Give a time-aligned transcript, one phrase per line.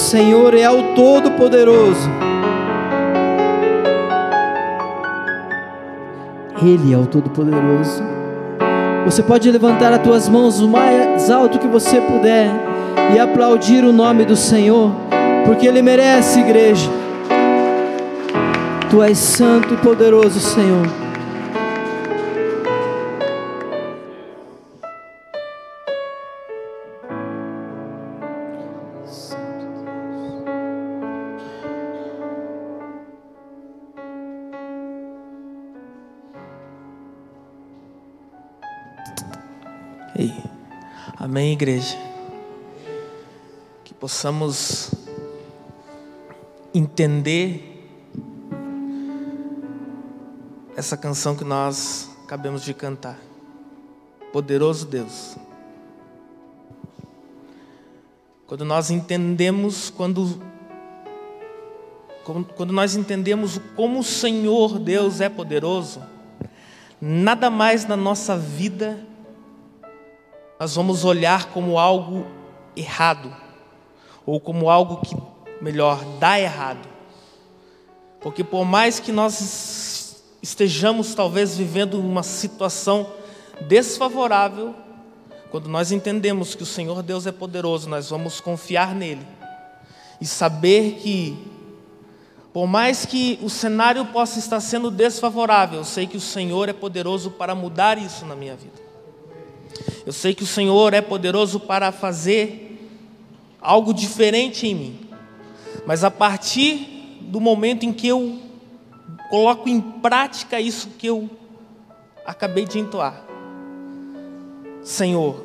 [0.00, 2.08] Senhor é o Todo-Poderoso.
[6.62, 8.02] Ele é o Todo-Poderoso.
[9.04, 12.50] Você pode levantar as tuas mãos o mais alto que você puder
[13.14, 14.90] e aplaudir o nome do Senhor,
[15.44, 16.90] porque Ele merece, igreja.
[18.88, 20.99] Tu és santo e poderoso, Senhor.
[41.30, 41.96] Amém, igreja.
[43.84, 44.90] Que possamos
[46.74, 47.88] entender
[50.76, 53.16] essa canção que nós acabamos de cantar.
[54.32, 55.36] Poderoso Deus.
[58.48, 60.42] Quando nós entendemos, quando,
[62.56, 66.02] quando nós entendemos como o Senhor Deus é poderoso,
[67.00, 69.08] nada mais na nossa vida
[70.60, 72.26] nós vamos olhar como algo
[72.76, 73.34] errado,
[74.26, 75.16] ou como algo que,
[75.58, 76.86] melhor, dá errado.
[78.20, 83.06] Porque por mais que nós estejamos talvez vivendo uma situação
[83.62, 84.74] desfavorável,
[85.50, 89.26] quando nós entendemos que o Senhor Deus é poderoso, nós vamos confiar nele
[90.20, 91.42] e saber que,
[92.52, 96.74] por mais que o cenário possa estar sendo desfavorável, eu sei que o Senhor é
[96.74, 98.89] poderoso para mudar isso na minha vida.
[100.06, 102.70] Eu sei que o Senhor é poderoso para fazer
[103.60, 105.00] algo diferente em mim.
[105.86, 108.38] Mas a partir do momento em que eu
[109.28, 111.28] coloco em prática isso que eu
[112.26, 113.24] acabei de entoar.
[114.82, 115.44] Senhor,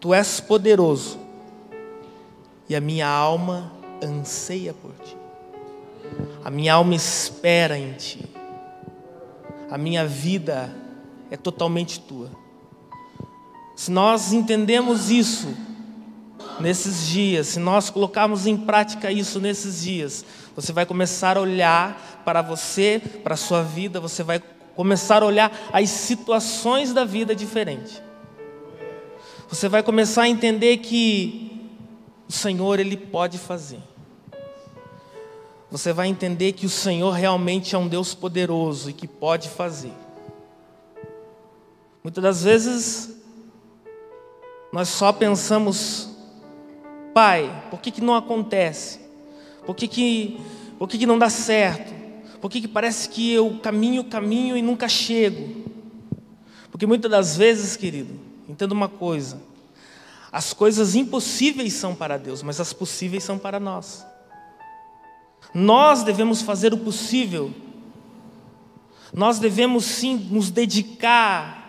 [0.00, 1.18] tu és poderoso
[2.68, 5.16] e a minha alma anseia por ti.
[6.44, 8.24] A minha alma espera em ti.
[9.70, 10.74] A minha vida
[11.30, 12.41] é totalmente tua.
[13.74, 15.54] Se nós entendemos isso
[16.60, 20.24] nesses dias, se nós colocarmos em prática isso nesses dias,
[20.54, 24.40] você vai começar a olhar para você, para a sua vida, você vai
[24.76, 28.02] começar a olhar as situações da vida diferente.
[29.48, 31.70] Você vai começar a entender que
[32.28, 33.80] o Senhor ele pode fazer.
[35.70, 39.92] Você vai entender que o Senhor realmente é um Deus poderoso e que pode fazer.
[42.02, 43.21] Muitas das vezes
[44.72, 46.08] nós só pensamos,
[47.12, 49.00] pai, por que, que não acontece?
[49.66, 50.40] Por que, que,
[50.78, 51.92] por que, que não dá certo?
[52.40, 55.70] Por que, que parece que eu caminho, caminho e nunca chego?
[56.70, 58.18] Porque muitas das vezes, querido,
[58.48, 59.40] entenda uma coisa:
[60.32, 64.06] as coisas impossíveis são para Deus, mas as possíveis são para nós.
[65.54, 67.52] Nós devemos fazer o possível,
[69.12, 71.61] nós devemos sim nos dedicar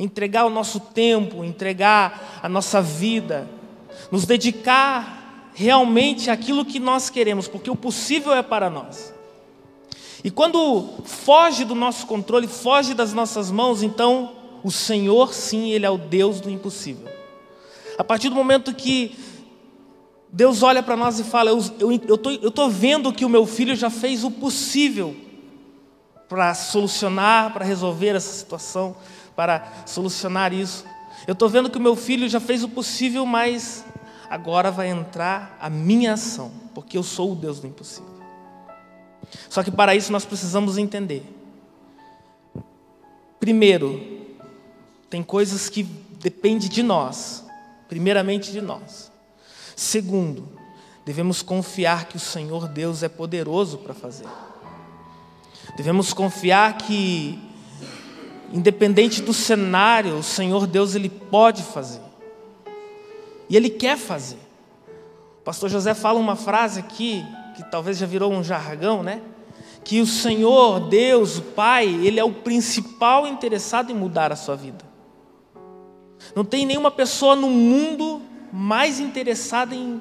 [0.00, 3.46] entregar o nosso tempo, entregar a nossa vida,
[4.10, 9.12] nos dedicar realmente àquilo que nós queremos, porque o possível é para nós.
[10.24, 14.32] E quando foge do nosso controle, foge das nossas mãos, então
[14.64, 17.06] o Senhor, sim, Ele é o Deus do impossível.
[17.98, 19.18] A partir do momento que
[20.32, 21.92] Deus olha para nós e fala: Eu estou
[22.32, 25.14] eu, eu tô vendo que o meu filho já fez o possível
[26.28, 28.96] para solucionar, para resolver essa situação
[29.40, 30.84] para solucionar isso.
[31.26, 33.86] Eu estou vendo que o meu filho já fez o possível, mas
[34.28, 38.20] agora vai entrar a minha ação, porque eu sou o Deus do impossível.
[39.48, 41.24] Só que para isso nós precisamos entender.
[43.38, 44.26] Primeiro,
[45.08, 47.42] tem coisas que dependem de nós,
[47.88, 49.10] primeiramente de nós.
[49.74, 50.50] Segundo,
[51.02, 54.28] devemos confiar que o Senhor Deus é poderoso para fazer.
[55.78, 57.49] Devemos confiar que
[58.52, 62.00] Independente do cenário, o Senhor Deus ele pode fazer.
[63.48, 64.38] E ele quer fazer.
[65.40, 67.24] O pastor José fala uma frase aqui
[67.56, 69.20] que talvez já virou um jargão, né?
[69.84, 74.56] Que o Senhor Deus, o Pai, ele é o principal interessado em mudar a sua
[74.56, 74.84] vida.
[76.34, 78.22] Não tem nenhuma pessoa no mundo
[78.52, 80.00] mais interessada em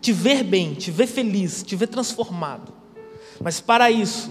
[0.00, 2.72] te ver bem, te ver feliz, te ver transformado.
[3.40, 4.30] Mas para isso,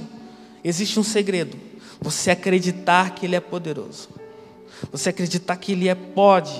[0.63, 1.66] existe um segredo.
[1.99, 4.09] Você acreditar que Ele é poderoso.
[4.91, 6.53] Você acreditar que Ele é pode.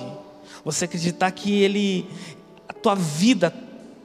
[0.64, 2.10] Você acreditar que Ele,
[2.68, 3.54] a tua vida,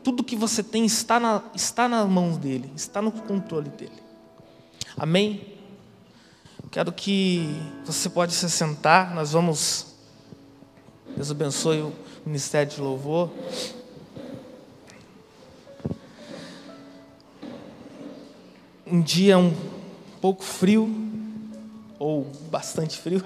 [0.05, 4.02] tudo que você tem está na, está nas mãos dEle, está no controle dEle.
[4.96, 5.46] Amém?
[6.70, 9.87] Quero que você pode se sentar, nós vamos.
[11.17, 11.93] Deus abençoe o
[12.25, 13.31] Ministério de Louvor.
[18.93, 19.55] um dia um
[20.20, 21.01] pouco frio,
[22.02, 23.22] ou bastante frio,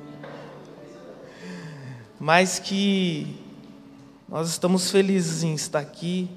[2.18, 3.36] mas que
[4.26, 6.30] nós estamos felizes em estar aqui,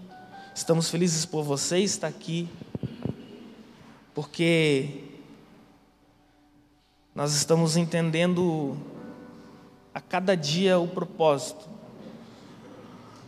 [0.53, 2.49] estamos felizes por você estar aqui,
[4.13, 5.05] porque
[7.15, 8.77] nós estamos entendendo
[9.93, 11.69] a cada dia o propósito,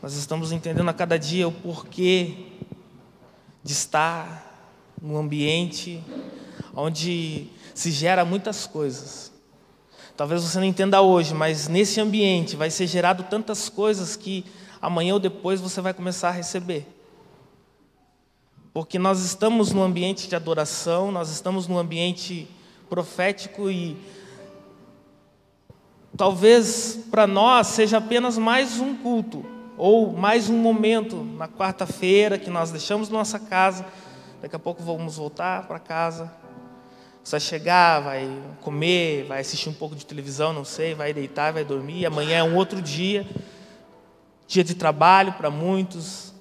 [0.03, 2.47] nós estamos entendendo a cada dia o porquê
[3.63, 6.03] de estar num ambiente
[6.75, 9.31] onde se gera muitas coisas.
[10.17, 14.45] Talvez você não entenda hoje, mas nesse ambiente vai ser gerado tantas coisas que
[14.81, 16.87] amanhã ou depois você vai começar a receber.
[18.73, 22.47] Porque nós estamos num ambiente de adoração, nós estamos num ambiente
[22.89, 23.97] profético e
[26.15, 29.45] talvez para nós seja apenas mais um culto,
[29.77, 33.85] ou mais um momento na quarta-feira que nós deixamos nossa casa,
[34.41, 36.44] daqui a pouco vamos voltar para casa.
[37.27, 38.29] Vai chegar, vai
[38.61, 42.05] comer, vai assistir um pouco de televisão, não sei, vai deitar, vai dormir.
[42.05, 43.27] Amanhã é um outro dia,
[44.47, 46.33] dia de trabalho para muitos.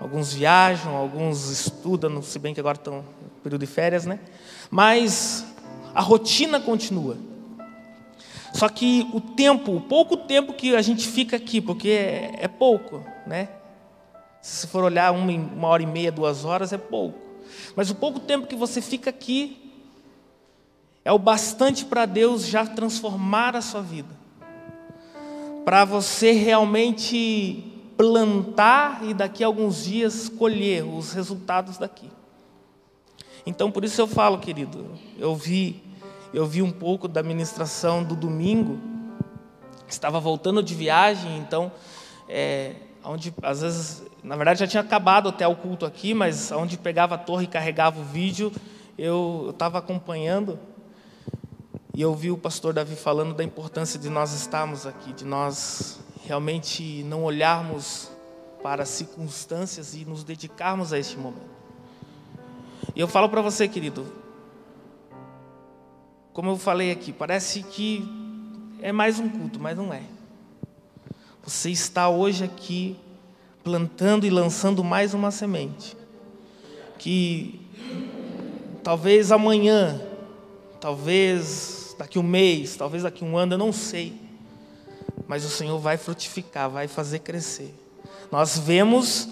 [0.00, 3.04] Alguns viajam, alguns estudam, se bem que agora estão no
[3.42, 4.20] período de férias, né?
[4.70, 5.44] Mas
[5.94, 7.18] a rotina continua.
[8.54, 12.48] Só que o tempo, o pouco tempo que a gente fica aqui, porque é, é
[12.48, 13.48] pouco, né?
[14.40, 17.18] Se for olhar uma, uma hora e meia, duas horas, é pouco.
[17.76, 19.59] Mas o pouco tempo que você fica aqui
[21.10, 24.14] é o bastante para Deus já transformar a sua vida.
[25.64, 27.64] Para você realmente
[27.96, 32.08] plantar e daqui a alguns dias colher os resultados daqui.
[33.44, 34.86] Então, por isso eu falo, querido,
[35.18, 35.82] eu vi
[36.32, 38.78] eu vi um pouco da ministração do domingo,
[39.88, 41.72] estava voltando de viagem, então,
[42.28, 46.78] é, onde às vezes, na verdade já tinha acabado até o culto aqui, mas onde
[46.78, 48.52] pegava a torre e carregava o vídeo,
[48.96, 50.56] eu estava acompanhando
[51.94, 55.98] e eu vi o pastor Davi falando da importância de nós estarmos aqui, de nós
[56.24, 58.10] realmente não olharmos
[58.62, 61.50] para as circunstâncias e nos dedicarmos a este momento.
[62.94, 64.06] E eu falo para você, querido,
[66.32, 68.08] como eu falei aqui, parece que
[68.80, 70.02] é mais um culto, mas não é.
[71.42, 72.96] Você está hoje aqui
[73.64, 75.96] plantando e lançando mais uma semente.
[76.98, 77.60] Que
[78.82, 80.00] talvez amanhã,
[80.80, 84.14] talvez daqui um mês, talvez daqui um ano, eu não sei.
[85.28, 87.74] Mas o Senhor vai frutificar, vai fazer crescer.
[88.32, 89.28] Nós vemos,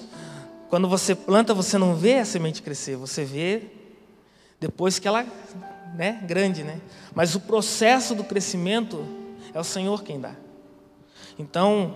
[0.69, 3.63] quando você planta, você não vê a semente crescer, você vê
[4.61, 5.25] depois que ela
[5.95, 6.79] né, grande, né?
[7.15, 9.03] Mas o processo do crescimento
[9.55, 10.35] é o Senhor quem dá.
[11.39, 11.95] Então,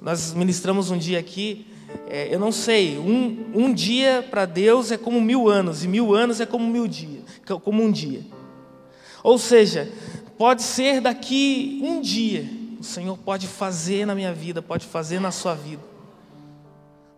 [0.00, 1.66] nós ministramos um dia aqui,
[2.08, 6.14] é, eu não sei, um, um dia para Deus é como mil anos, e mil
[6.14, 7.24] anos é como mil dias,
[7.64, 8.22] como um dia.
[9.22, 9.90] Ou seja,
[10.36, 12.48] pode ser daqui um dia,
[12.80, 15.82] o Senhor pode fazer na minha vida, pode fazer na sua vida.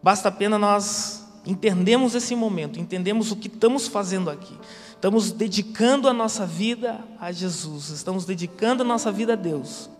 [0.03, 4.55] Basta apenas nós entendemos esse momento, entendemos o que estamos fazendo aqui.
[4.91, 9.91] Estamos dedicando a nossa vida a Jesus, estamos dedicando a nossa vida a Deus.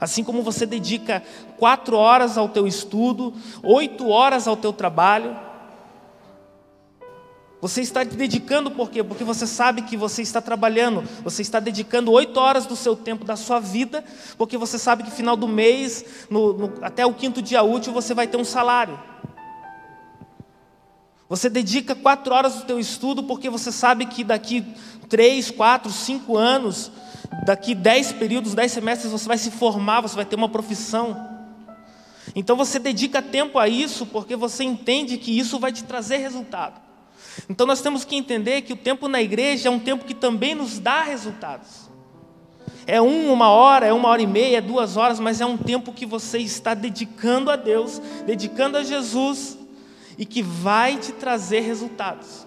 [0.00, 1.22] Assim como você dedica
[1.56, 5.36] quatro horas ao teu estudo, oito horas ao teu trabalho,
[7.66, 9.02] você está dedicando por quê?
[9.02, 13.24] Porque você sabe que você está trabalhando, você está dedicando oito horas do seu tempo,
[13.24, 14.04] da sua vida,
[14.38, 18.14] porque você sabe que final do mês, no, no, até o quinto dia útil, você
[18.14, 18.96] vai ter um salário.
[21.28, 24.64] Você dedica quatro horas do teu estudo porque você sabe que daqui
[25.08, 26.92] três, quatro, cinco anos,
[27.44, 31.36] daqui dez períodos, dez semestres, você vai se formar, você vai ter uma profissão.
[32.32, 36.85] Então você dedica tempo a isso porque você entende que isso vai te trazer resultado.
[37.48, 40.54] Então nós temos que entender que o tempo na igreja é um tempo que também
[40.54, 41.86] nos dá resultados.
[42.86, 45.56] É um, uma hora, é uma hora e meia, é duas horas, mas é um
[45.56, 49.58] tempo que você está dedicando a Deus, dedicando a Jesus
[50.16, 52.46] e que vai te trazer resultados.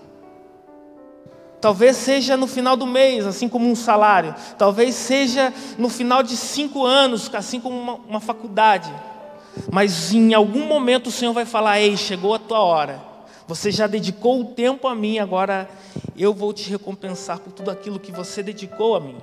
[1.59, 4.33] Talvez seja no final do mês, assim como um salário.
[4.57, 8.89] Talvez seja no final de cinco anos, assim como uma, uma faculdade.
[9.69, 13.08] Mas em algum momento o Senhor vai falar: Ei, chegou a tua hora.
[13.49, 15.67] Você já dedicou o tempo a mim, agora
[16.15, 19.17] eu vou te recompensar por tudo aquilo que você dedicou a mim.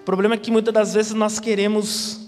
[0.00, 2.26] O problema é que muitas das vezes nós queremos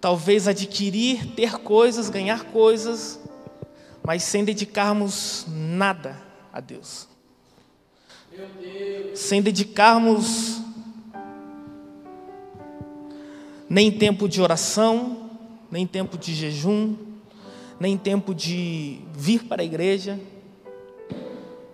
[0.00, 3.18] talvez adquirir, ter coisas, ganhar coisas,
[4.06, 7.08] mas sem dedicarmos nada a Deus.
[9.12, 10.60] Sem dedicarmos
[13.68, 15.30] nem tempo de oração,
[15.68, 17.07] nem tempo de jejum,
[17.80, 20.18] nem tempo de vir para a igreja.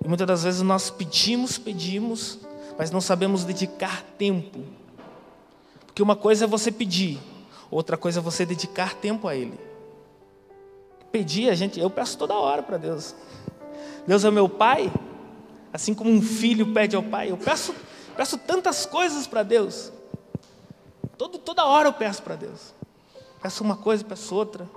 [0.05, 2.39] E muitas das vezes nós pedimos, pedimos,
[2.79, 4.61] mas não sabemos dedicar tempo.
[5.87, 7.19] Porque uma coisa é você pedir,
[7.71, 9.59] outra coisa é você dedicar tempo a Ele.
[11.11, 13.15] Pedir, a gente, eu peço toda hora para Deus.
[14.07, 14.93] Deus é meu Pai,
[15.73, 17.31] assim como um filho pede ao Pai.
[17.31, 17.75] Eu peço,
[18.17, 19.93] peço tantas coisas para Deus.
[21.17, 22.75] Todo, toda hora eu peço para Deus.
[23.41, 24.69] Peço uma coisa, peço outra.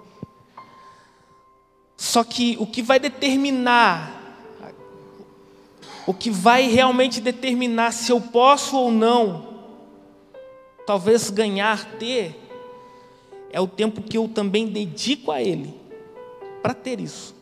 [1.97, 4.13] Só que o que vai determinar,
[6.05, 9.47] o que vai realmente determinar se eu posso ou não,
[10.85, 12.39] talvez ganhar, ter,
[13.51, 15.73] é o tempo que eu também dedico a Ele,
[16.61, 17.35] para ter isso.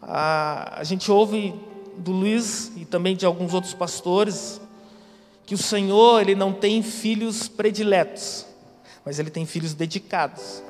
[0.00, 1.54] A, a gente ouve
[1.96, 4.60] do Luiz e também de alguns outros pastores
[5.46, 8.46] que o Senhor ele não tem filhos prediletos,
[9.04, 10.62] mas ele tem filhos dedicados.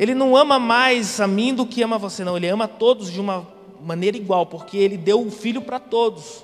[0.00, 2.34] Ele não ama mais a mim do que ama você, não.
[2.34, 3.46] Ele ama todos de uma
[3.82, 6.42] maneira igual, porque ele deu o filho para todos.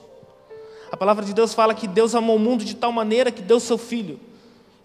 [0.93, 3.59] A palavra de Deus fala que Deus amou o mundo de tal maneira que deu
[3.59, 4.21] seu filho.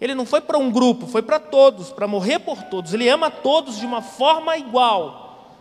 [0.00, 2.94] Ele não foi para um grupo, foi para todos, para morrer por todos.
[2.94, 5.60] Ele ama todos de uma forma igual.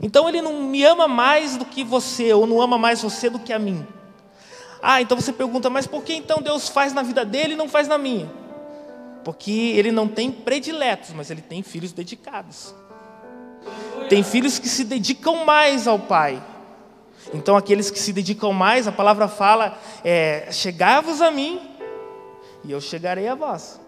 [0.00, 3.40] Então ele não me ama mais do que você, ou não ama mais você do
[3.40, 3.84] que a mim.
[4.80, 7.68] Ah, então você pergunta, mas por que então Deus faz na vida dele e não
[7.68, 8.30] faz na minha?
[9.24, 12.74] Porque ele não tem prediletos, mas ele tem filhos dedicados.
[14.08, 16.42] Tem filhos que se dedicam mais ao Pai.
[17.32, 21.60] Então, aqueles que se dedicam mais, a palavra fala: é, chegai-vos a mim,
[22.64, 23.80] e eu chegarei a vós.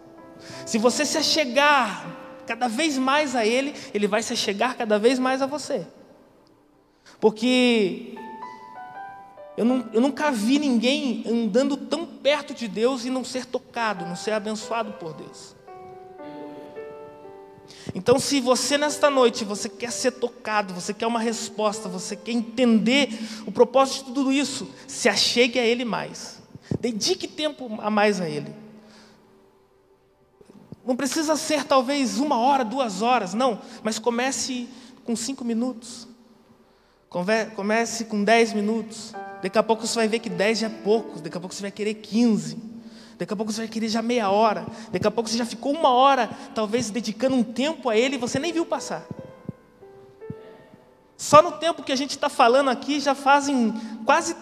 [0.66, 2.06] Se você se achegar
[2.46, 5.86] cada vez mais a Ele, Ele vai se achegar cada vez mais a você.
[7.20, 8.14] Porque
[9.56, 14.06] eu, não, eu nunca vi ninguém andando tão perto de Deus e não ser tocado,
[14.06, 15.54] não ser abençoado por Deus.
[17.94, 22.32] Então, se você nesta noite você quer ser tocado, você quer uma resposta, você quer
[22.32, 23.09] entender
[23.47, 26.40] o propósito de tudo isso, se achegue a Ele mais.
[26.80, 28.54] Dedique tempo a mais a Ele.
[30.85, 34.68] Não precisa ser talvez uma hora, duas horas, não, mas comece
[35.04, 36.09] com cinco minutos.
[37.09, 39.12] Comece com dez minutos.
[39.42, 41.62] Daqui a pouco você vai ver que 10 já é pouco, daqui a pouco você
[41.62, 42.56] vai querer 15.
[43.18, 44.66] Daqui a pouco você vai querer já meia hora.
[44.90, 48.18] Daqui a pouco você já ficou uma hora, talvez dedicando um tempo a ele e
[48.18, 49.04] você nem viu passar.
[51.16, 53.72] Só no tempo que a gente está falando aqui já fazem
[54.04, 54.37] quase,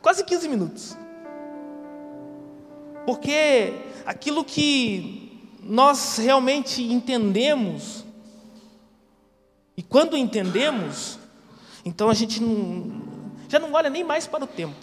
[0.00, 0.96] quase 15 minutos.
[3.06, 3.72] Porque
[4.06, 8.04] aquilo que nós realmente entendemos,
[9.76, 11.18] e quando entendemos,
[11.84, 13.03] então a gente não,
[13.54, 14.74] já não olha nem mais para o tempo.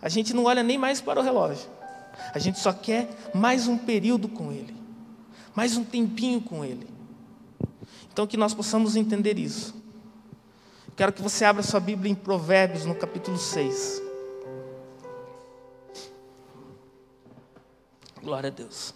[0.00, 1.68] A gente não olha nem mais para o relógio.
[2.32, 4.74] A gente só quer mais um período com Ele,
[5.54, 6.88] mais um tempinho com Ele.
[8.10, 9.74] Então, que nós possamos entender isso.
[10.96, 14.00] Quero que você abra sua Bíblia em Provérbios, no capítulo 6.
[18.22, 18.94] Glória a Deus.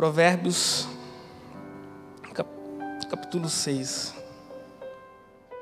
[0.00, 0.88] Provérbios,
[3.10, 4.14] capítulo 6.
[5.52, 5.56] A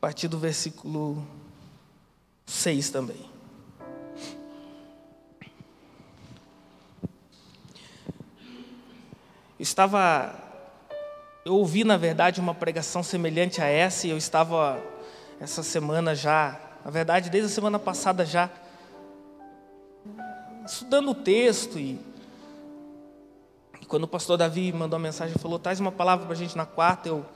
[0.00, 1.26] partir do versículo
[2.46, 3.28] 6 também.
[9.58, 10.32] Eu estava.
[11.44, 14.80] Eu ouvi, na verdade, uma pregação semelhante a essa, e eu estava
[15.40, 18.48] essa semana já, na verdade, desde a semana passada já,
[20.64, 22.08] estudando o texto e
[23.90, 26.64] quando o pastor Davi mandou a mensagem, falou: traz uma palavra para a gente na
[26.64, 27.26] quarta, eu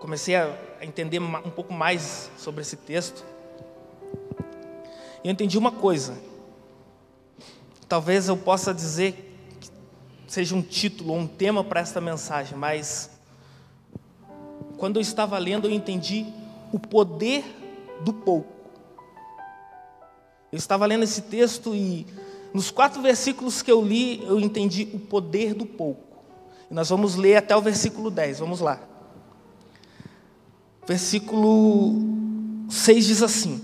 [0.00, 3.24] comecei a entender um pouco mais sobre esse texto.
[5.22, 6.18] E eu entendi uma coisa.
[7.88, 9.70] Talvez eu possa dizer que
[10.26, 13.10] seja um título ou um tema para esta mensagem, mas
[14.78, 16.26] quando eu estava lendo, eu entendi
[16.72, 17.44] o poder
[18.00, 18.52] do pouco.
[20.50, 22.04] Eu estava lendo esse texto e
[22.52, 26.02] nos quatro versículos que eu li, eu entendi o poder do pouco.
[26.70, 28.80] E nós vamos ler até o versículo 10, vamos lá.
[30.86, 31.94] Versículo
[32.68, 33.62] 6 diz assim: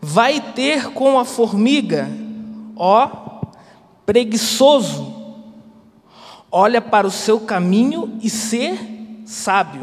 [0.00, 2.08] Vai ter com a formiga,
[2.76, 3.28] ó
[4.08, 5.14] preguiçoso,
[6.50, 9.82] olha para o seu caminho e ser sábio,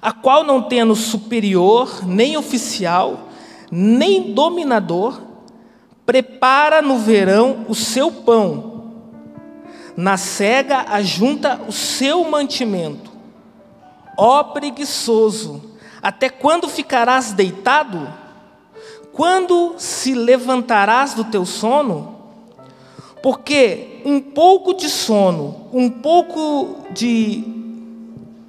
[0.00, 3.28] a qual não tendo superior, nem oficial,
[3.70, 5.20] nem dominador,
[6.06, 8.84] prepara no verão o seu pão,
[9.96, 13.10] na cega ajunta o seu mantimento.
[14.16, 15.60] Ó preguiçoso,
[16.00, 18.08] até quando ficarás deitado?
[19.12, 22.14] Quando se levantarás do teu sono?
[23.22, 27.44] Porque um pouco de sono, um pouco de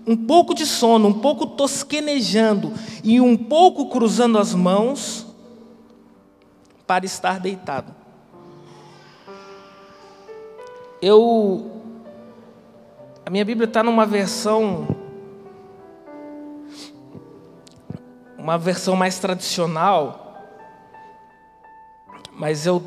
[0.06, 2.72] um pouco de sono, um pouco tosquenejando
[3.04, 5.27] e um pouco cruzando as mãos
[6.88, 7.94] para estar deitado.
[11.02, 11.84] Eu
[13.26, 14.88] a minha Bíblia está numa versão
[18.38, 20.48] uma versão mais tradicional,
[22.32, 22.82] mas eu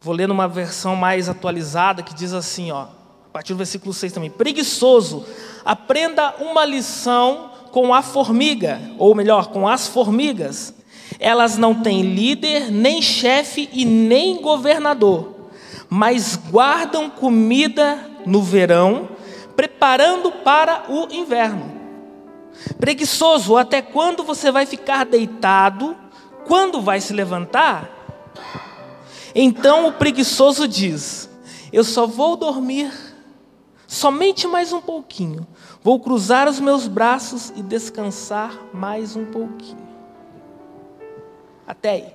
[0.00, 4.10] vou ler numa versão mais atualizada que diz assim, ó, a partir do versículo 6
[4.10, 5.26] também: Preguiçoso,
[5.64, 10.72] aprenda uma lição com a formiga, ou melhor, com as formigas.
[11.18, 15.50] Elas não têm líder, nem chefe e nem governador,
[15.88, 19.08] mas guardam comida no verão,
[19.56, 21.72] preparando para o inverno.
[22.78, 25.96] Preguiçoso, até quando você vai ficar deitado?
[26.46, 27.90] Quando vai se levantar?
[29.34, 31.28] Então o preguiçoso diz:
[31.72, 32.92] Eu só vou dormir
[33.94, 35.46] somente mais um pouquinho.
[35.82, 39.86] Vou cruzar os meus braços e descansar mais um pouquinho.
[41.66, 42.14] Até aí.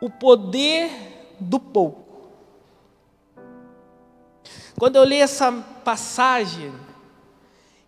[0.00, 2.04] O poder do pouco.
[4.78, 5.50] Quando eu li essa
[5.84, 6.72] passagem,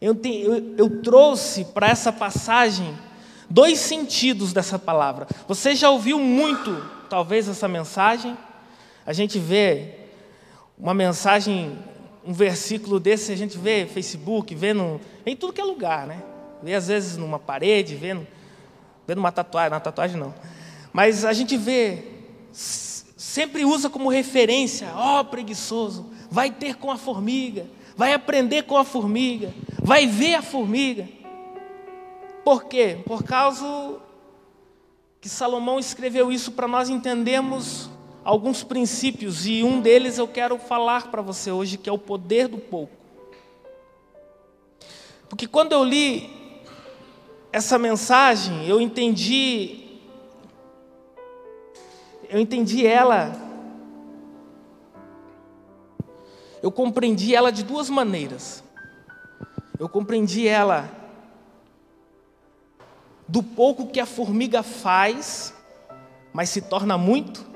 [0.00, 2.96] eu, te, eu, eu trouxe para essa passagem
[3.50, 5.26] dois sentidos dessa palavra.
[5.46, 8.38] Você já ouviu muito, talvez, essa mensagem?
[9.04, 9.97] A gente vê
[10.78, 11.76] uma mensagem,
[12.24, 16.06] um versículo desse, a gente vê no Facebook, vê no, em tudo que é lugar,
[16.06, 16.22] né?
[16.62, 18.26] Vê às vezes numa parede, vê, no,
[19.06, 20.32] vê numa tatuagem, na tatuagem não.
[20.92, 22.04] Mas a gente vê,
[22.52, 27.66] sempre usa como referência, ó oh, preguiçoso, vai ter com a formiga,
[27.96, 31.08] vai aprender com a formiga, vai ver a formiga.
[32.44, 32.98] Por quê?
[33.04, 33.96] Por causa
[35.20, 37.90] que Salomão escreveu isso para nós entendermos
[38.28, 42.46] alguns princípios e um deles eu quero falar para você hoje, que é o poder
[42.46, 42.92] do pouco.
[45.30, 46.28] Porque quando eu li
[47.50, 49.98] essa mensagem, eu entendi
[52.28, 53.32] eu entendi ela
[56.62, 58.62] eu compreendi ela de duas maneiras.
[59.78, 60.90] Eu compreendi ela
[63.26, 65.54] do pouco que a formiga faz,
[66.30, 67.47] mas se torna muito,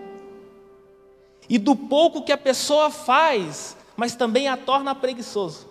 [1.48, 5.68] e do pouco que a pessoa faz, mas também a torna preguiçoso.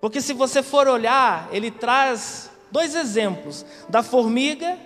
[0.00, 4.78] Porque se você for olhar, ele traz dois exemplos: da formiga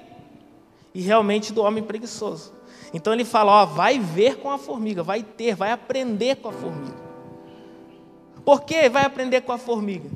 [0.94, 2.52] e realmente do homem preguiçoso.
[2.92, 6.52] Então ele fala: ó, vai ver com a formiga, vai ter, vai aprender com a
[6.52, 7.02] formiga.
[8.44, 10.10] Por que vai aprender com a formiga?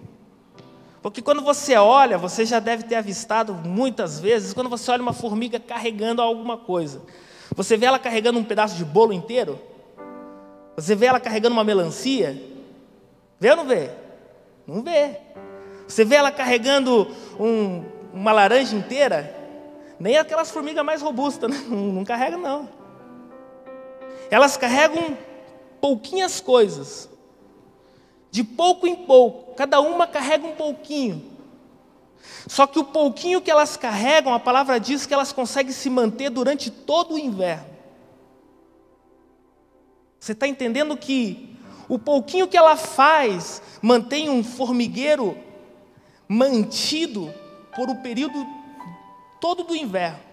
[1.00, 5.12] Porque quando você olha, você já deve ter avistado muitas vezes, quando você olha uma
[5.12, 7.02] formiga carregando alguma coisa,
[7.56, 9.58] você vê ela carregando um pedaço de bolo inteiro?
[10.76, 12.38] Você vê ela carregando uma melancia?
[13.40, 13.90] Vê ou não vê?
[14.66, 15.16] Não vê.
[15.88, 19.34] Você vê ela carregando um, uma laranja inteira?
[19.98, 21.64] Nem aquelas formigas mais robustas, né?
[21.66, 22.68] não, não carregam, não.
[24.30, 25.16] Elas carregam
[25.80, 27.08] pouquinhas coisas,
[28.30, 31.35] de pouco em pouco, cada uma carrega um pouquinho.
[32.46, 36.30] Só que o pouquinho que elas carregam, a palavra diz que elas conseguem se manter
[36.30, 37.66] durante todo o inverno.
[40.18, 41.56] Você está entendendo que
[41.88, 45.36] o pouquinho que ela faz mantém um formigueiro
[46.28, 47.32] mantido
[47.74, 48.46] por o um período
[49.40, 50.26] todo do inverno.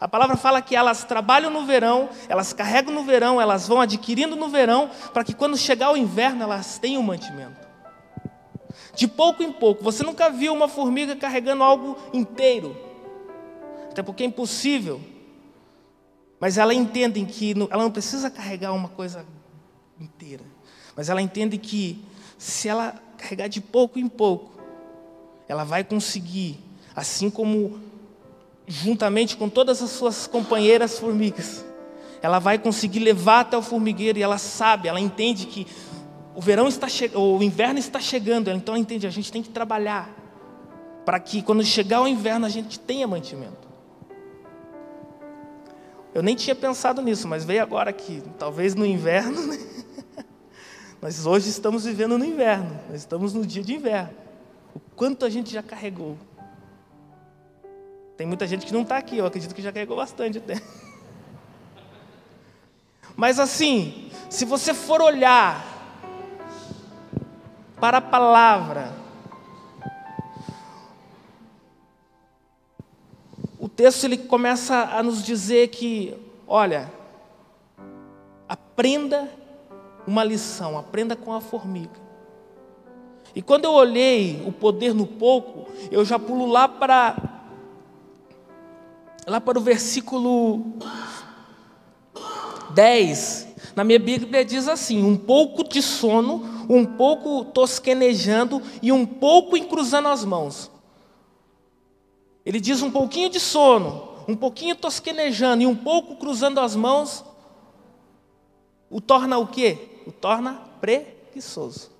[0.00, 4.34] A palavra fala que elas trabalham no verão, elas carregam no verão, elas vão adquirindo
[4.34, 7.61] no verão, para que quando chegar o inverno elas tenham mantimento.
[8.94, 12.76] De pouco em pouco, você nunca viu uma formiga carregando algo inteiro,
[13.90, 15.00] até porque é impossível.
[16.38, 19.24] Mas ela entende que ela não precisa carregar uma coisa
[19.98, 20.44] inteira,
[20.94, 22.04] mas ela entende que
[22.36, 24.52] se ela carregar de pouco em pouco,
[25.48, 26.58] ela vai conseguir,
[26.94, 27.80] assim como
[28.66, 31.64] juntamente com todas as suas companheiras formigas.
[32.20, 35.66] Ela vai conseguir levar até o formigueiro e ela sabe, ela entende que
[36.34, 40.10] o verão está o inverno está chegando, então entende, a gente tem que trabalhar
[41.04, 43.70] para que quando chegar o inverno a gente tenha mantimento.
[46.14, 49.58] Eu nem tinha pensado nisso, mas veio agora que talvez no inverno, né?
[51.00, 54.14] nós hoje estamos vivendo no inverno, nós estamos no dia de inverno.
[54.74, 56.16] O quanto a gente já carregou,
[58.16, 60.60] tem muita gente que não está aqui, eu acredito que já carregou bastante até.
[63.16, 65.71] Mas assim, Se você for olhar
[67.82, 68.92] para a palavra,
[73.58, 76.16] o texto ele começa a nos dizer que,
[76.46, 76.92] olha,
[78.48, 79.28] aprenda
[80.06, 82.00] uma lição, aprenda com a formiga.
[83.34, 87.16] E quando eu olhei o poder no pouco, eu já pulo lá para
[89.26, 90.76] lá para o versículo
[92.70, 93.51] 10.
[93.74, 99.56] Na minha Bíblia diz assim: um pouco de sono, um pouco tosquenejando e um pouco
[99.56, 100.70] encruzando as mãos.
[102.44, 107.24] Ele diz um pouquinho de sono, um pouquinho tosquenejando e um pouco cruzando as mãos,
[108.90, 109.78] o torna o quê?
[110.06, 111.90] O torna preguiçoso.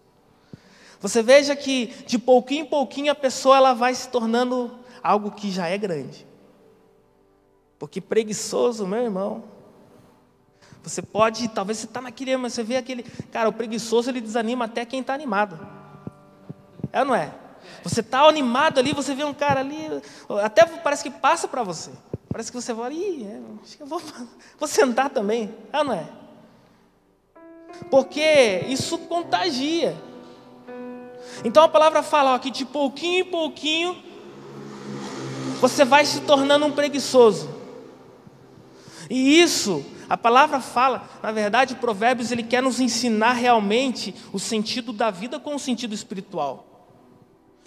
[1.00, 4.70] Você veja que de pouquinho em pouquinho a pessoa ela vai se tornando
[5.02, 6.26] algo que já é grande.
[7.78, 9.42] Porque preguiçoso, meu irmão,
[10.82, 14.64] você pode, talvez você está naquele, mas você vê aquele, cara, o preguiçoso ele desanima
[14.64, 15.58] até quem está animado.
[16.92, 17.32] É ou não é?
[17.84, 20.02] Você está animado ali, você vê um cara ali,
[20.42, 21.90] até parece que passa para você.
[22.28, 24.00] Parece que você vai, Ih, é, acho que eu vou,
[24.58, 25.54] vou sentar também.
[25.72, 26.06] É ou não é?
[27.90, 29.96] Porque isso contagia.
[31.44, 34.02] Então a palavra fala ó, que de pouquinho em pouquinho
[35.60, 37.48] você vai se tornando um preguiçoso.
[39.08, 44.92] E isso, a palavra fala, na verdade, Provérbios ele quer nos ensinar realmente o sentido
[44.92, 46.92] da vida com o sentido espiritual.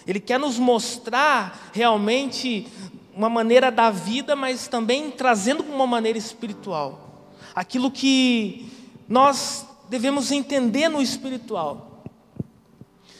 [0.06, 2.68] Ele quer nos mostrar realmente
[3.16, 7.32] uma maneira da vida, mas também trazendo uma maneira espiritual.
[7.56, 8.72] Aquilo que
[9.10, 12.04] nós devemos entender no espiritual.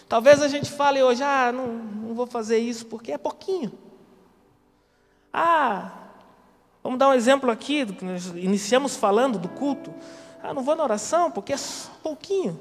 [0.08, 3.72] Talvez a gente fale hoje, ah, não, não vou fazer isso porque é pouquinho.
[5.34, 6.05] Ah,
[6.86, 9.94] vamos dar um exemplo aqui, nós iniciamos falando do culto.
[10.42, 11.58] Ah, não vou na oração porque é
[12.02, 12.60] pouquinho.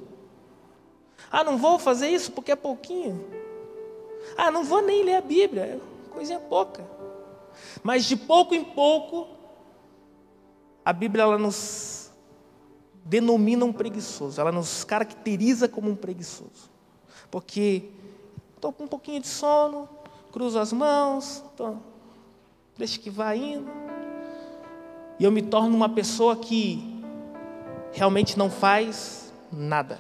[1.31, 3.25] Ah, não vou fazer isso porque é pouquinho.
[4.37, 5.79] Ah, não vou nem ler a Bíblia, é
[6.11, 6.85] coisinha pouca.
[7.83, 9.29] Mas de pouco em pouco,
[10.85, 12.11] a Bíblia ela nos
[13.05, 16.75] denomina um preguiçoso, ela nos caracteriza como um preguiçoso
[17.35, 17.91] porque
[18.55, 19.89] estou com um pouquinho de sono,
[20.31, 21.75] cruzo as mãos, tô,
[22.79, 23.69] deixa que vá indo,
[25.19, 27.03] e eu me torno uma pessoa que
[27.93, 29.99] realmente não faz nada.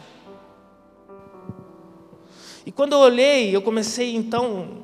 [2.66, 4.82] E quando eu olhei, eu comecei então,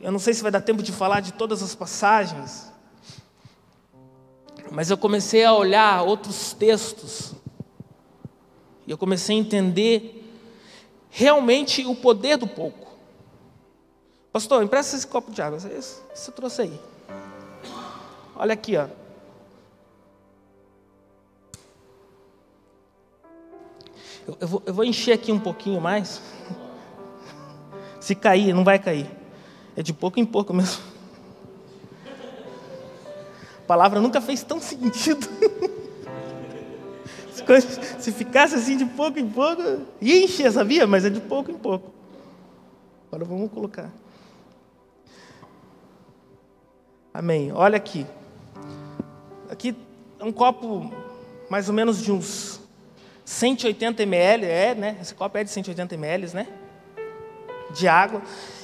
[0.00, 2.70] eu não sei se vai dar tempo de falar de todas as passagens,
[4.70, 7.32] mas eu comecei a olhar outros textos,
[8.86, 10.14] e eu comecei a entender
[11.10, 12.86] realmente o poder do pouco.
[14.30, 15.58] Pastor, empresta esse copo de água.
[15.58, 16.80] Você trouxe aí.
[18.36, 18.86] Olha aqui, ó.
[24.28, 26.20] Eu, eu, vou, eu vou encher aqui um pouquinho mais.
[27.98, 29.10] Se cair, não vai cair.
[29.74, 30.82] É de pouco em pouco mesmo.
[33.56, 35.26] A palavra nunca fez tão sentido.
[37.98, 39.62] se ficasse assim de pouco em pouco,
[39.98, 40.86] ia encher, sabia?
[40.86, 41.90] Mas é de pouco em pouco.
[43.06, 43.90] Agora vamos colocar.
[47.14, 47.50] Amém.
[47.52, 48.06] Olha aqui.
[49.48, 49.74] Aqui
[50.18, 50.92] é um copo
[51.48, 52.57] mais ou menos de uns
[53.28, 54.96] 180 ml, é, né?
[55.02, 56.46] Esse copo é de 180 ml, né?
[57.70, 58.22] De água.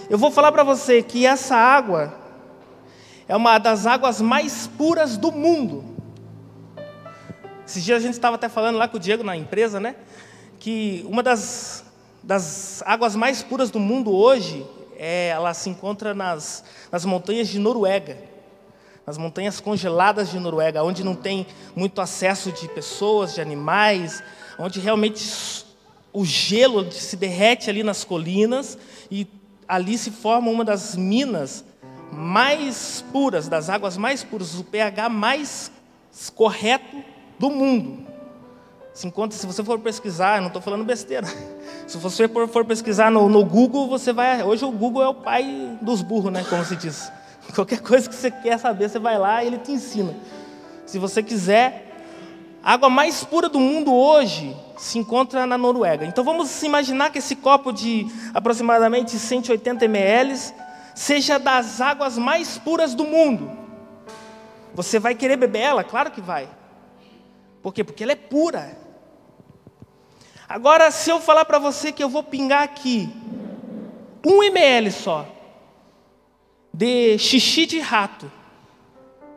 [0.09, 2.15] Eu vou falar para você que essa água
[3.29, 5.85] é uma das águas mais puras do mundo.
[7.67, 9.97] Esses dias a gente estava até falando lá com o Diego na empresa, né?
[10.59, 11.85] Que uma das,
[12.23, 17.59] das águas mais puras do mundo hoje, é, ela se encontra nas, nas montanhas de
[17.59, 18.17] Noruega.
[19.07, 24.23] Nas montanhas congeladas de Noruega, onde não tem muito acesso de pessoas, de animais,
[24.59, 25.65] onde realmente
[26.13, 28.79] o gelo se derrete ali nas colinas
[29.11, 29.27] e
[29.69, 31.65] ali se forma uma das minas
[32.13, 35.73] mais puras, das águas mais puras, o pH mais
[36.35, 37.03] correto
[37.39, 38.07] do mundo.
[38.95, 41.27] Se, encontra, se você for pesquisar, não estou falando besteira.
[41.87, 44.43] Se você for, pesquisar no, no, Google, você vai.
[44.43, 46.43] Hoje o Google é o pai dos burros, né?
[46.49, 47.13] Como se diz.
[47.57, 50.15] Qualquer coisa que você quer saber, você vai lá e ele te ensina.
[50.85, 51.93] Se você quiser,
[52.63, 56.05] a água mais pura do mundo hoje se encontra na Noruega.
[56.05, 60.39] Então vamos imaginar que esse copo de aproximadamente 180 ml
[60.95, 63.51] seja das águas mais puras do mundo.
[64.75, 65.85] Você vai querer beber ela?
[65.85, 66.49] Claro que vai.
[67.63, 67.85] Por quê?
[67.85, 68.77] Porque ela é pura.
[70.49, 73.09] Agora, se eu falar para você que eu vou pingar aqui
[74.27, 75.34] um ml só
[76.75, 78.31] de xixi de rato,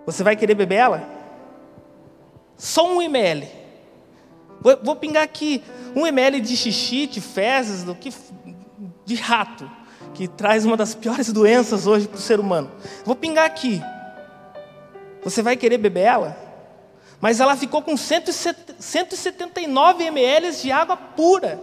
[0.05, 1.07] você vai querer beber ela?
[2.57, 3.47] Só um ml.
[4.59, 5.63] Vou, vou pingar aqui
[5.95, 8.11] um ml de xixi, de fezes, do que
[9.05, 9.69] de rato,
[10.15, 12.71] que traz uma das piores doenças hoje para o ser humano.
[13.05, 13.79] Vou pingar aqui.
[15.23, 16.35] Você vai querer beber ela?
[17.21, 21.59] Mas ela ficou com 179 ml de água pura,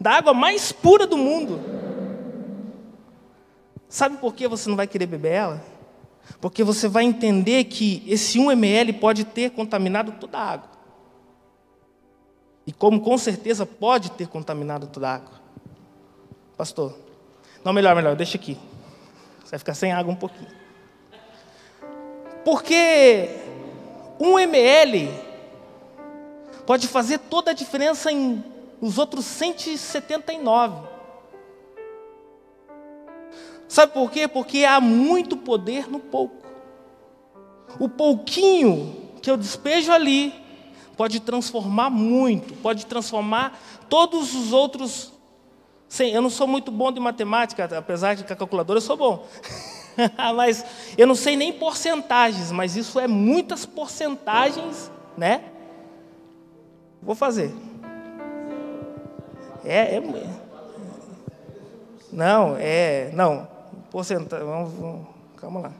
[0.00, 1.73] da água mais pura do mundo.
[3.94, 5.64] Sabe por que você não vai querer beber ela?
[6.40, 10.70] Porque você vai entender que esse 1 ml pode ter contaminado toda a água.
[12.66, 15.40] E como com certeza pode ter contaminado toda a água.
[16.56, 16.98] Pastor,
[17.62, 18.58] não, melhor, melhor, deixa aqui.
[19.44, 20.50] Você vai ficar sem água um pouquinho.
[22.44, 23.28] Porque
[24.18, 25.08] um ml
[26.66, 28.42] pode fazer toda a diferença em
[28.80, 30.93] os outros 179.
[33.68, 34.28] Sabe por quê?
[34.28, 36.44] Porque há muito poder no pouco.
[37.78, 40.32] O pouquinho que eu despejo ali
[40.96, 45.12] pode transformar muito, pode transformar todos os outros.
[45.88, 48.96] Sim, eu não sou muito bom de matemática, apesar de que a calculadora eu sou
[48.96, 49.26] bom.
[50.36, 50.64] mas
[50.96, 55.44] eu não sei nem porcentagens, mas isso é muitas porcentagens, né?
[57.02, 57.52] Vou fazer.
[59.64, 60.02] É, é
[62.12, 63.53] não, é, não
[63.94, 64.44] porcentagem.
[64.44, 65.72] Vamos, vamos, calma lá.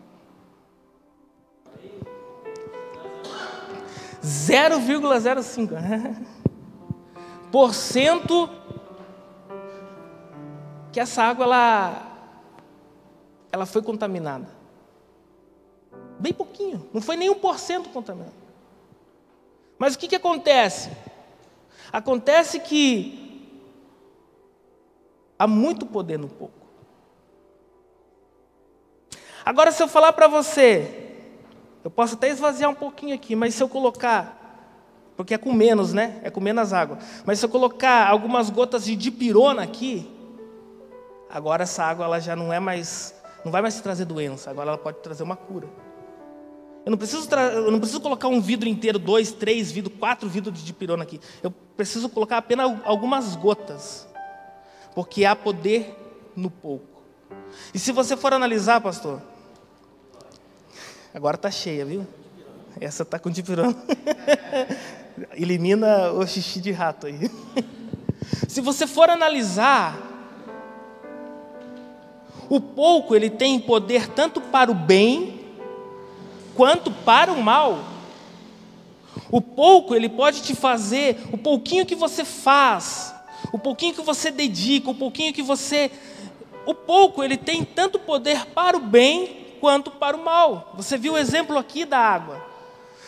[4.22, 6.24] 0,05
[7.50, 8.48] por cento
[10.92, 12.06] que essa água ela,
[13.50, 14.46] ela foi contaminada.
[16.20, 18.32] Bem pouquinho, não foi nem um por cento contaminado.
[19.76, 20.88] Mas o que, que acontece?
[21.92, 23.50] Acontece que
[25.36, 26.63] há muito poder no pouco.
[29.44, 31.04] Agora, se eu falar para você,
[31.84, 34.40] eu posso até esvaziar um pouquinho aqui, mas se eu colocar,
[35.16, 36.18] porque é com menos, né?
[36.22, 36.98] É com menos água.
[37.26, 40.10] Mas se eu colocar algumas gotas de dipirona aqui,
[41.28, 44.50] agora essa água ela já não é mais, não vai mais trazer doença.
[44.50, 45.68] Agora ela pode trazer uma cura.
[46.86, 50.58] Eu não preciso, eu não preciso colocar um vidro inteiro, dois, três vidros, quatro vidros
[50.58, 51.20] de dipirona aqui.
[51.42, 54.08] Eu preciso colocar apenas algumas gotas,
[54.94, 55.94] porque há poder
[56.34, 57.02] no pouco.
[57.74, 59.20] E se você for analisar, pastor,
[61.14, 62.04] Agora está cheia, viu?
[62.80, 63.76] Essa está com dipirona.
[65.38, 67.30] Elimina o xixi de rato aí.
[68.48, 69.96] Se você for analisar,
[72.48, 75.40] o pouco ele tem poder tanto para o bem
[76.56, 77.78] quanto para o mal.
[79.30, 83.14] O pouco ele pode te fazer, o pouquinho que você faz,
[83.52, 85.92] o pouquinho que você dedica, o pouquinho que você
[86.66, 90.74] o pouco ele tem tanto poder para o bem quanto para o mal.
[90.74, 92.38] Você viu o exemplo aqui da água.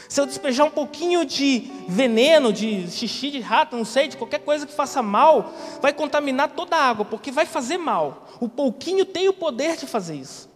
[0.08, 4.38] Se eu despejar um pouquinho de veneno, de xixi de rato, não sei, de qualquer
[4.38, 8.26] coisa que faça mal, vai contaminar toda a água, porque vai fazer mal.
[8.40, 10.48] O pouquinho tem o poder de fazer isso.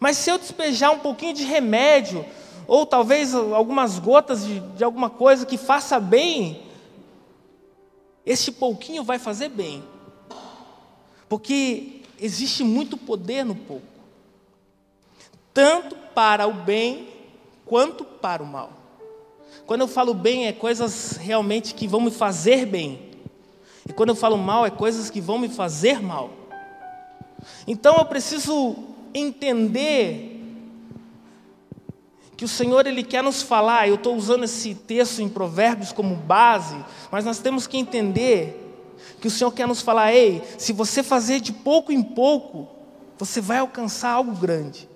[0.00, 2.24] Mas se eu despejar um pouquinho de remédio,
[2.66, 6.62] ou talvez algumas gotas de, de alguma coisa que faça bem,
[8.24, 9.84] este pouquinho vai fazer bem.
[11.28, 13.97] Porque existe muito poder no pouco
[15.58, 17.08] tanto para o bem
[17.66, 18.70] quanto para o mal.
[19.66, 23.10] Quando eu falo bem, é coisas realmente que vão me fazer bem.
[23.84, 26.30] E quando eu falo mal, é coisas que vão me fazer mal.
[27.66, 28.76] Então eu preciso
[29.12, 30.44] entender
[32.36, 33.88] que o Senhor ele quer nos falar.
[33.88, 36.76] Eu estou usando esse texto em Provérbios como base,
[37.10, 41.40] mas nós temos que entender que o Senhor quer nos falar: ei, se você fazer
[41.40, 42.68] de pouco em pouco,
[43.18, 44.87] você vai alcançar algo grande.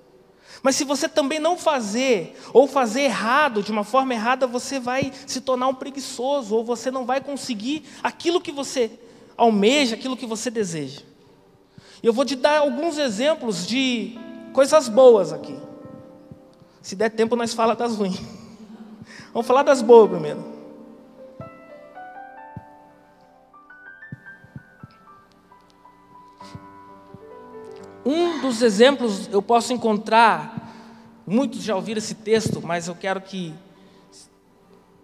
[0.62, 5.12] Mas se você também não fazer, ou fazer errado, de uma forma errada, você vai
[5.27, 8.90] se tornar um preguiçoso, ou você não vai conseguir aquilo que você
[9.37, 11.01] almeja, aquilo que você deseja.
[12.01, 14.16] Eu vou te dar alguns exemplos de
[14.53, 15.59] coisas boas aqui.
[16.81, 18.20] Se der tempo, nós fala das ruins.
[19.33, 20.51] Vamos falar das boas primeiro.
[28.04, 30.74] Um dos exemplos eu posso encontrar,
[31.24, 33.54] muitos já ouviram esse texto, mas eu quero que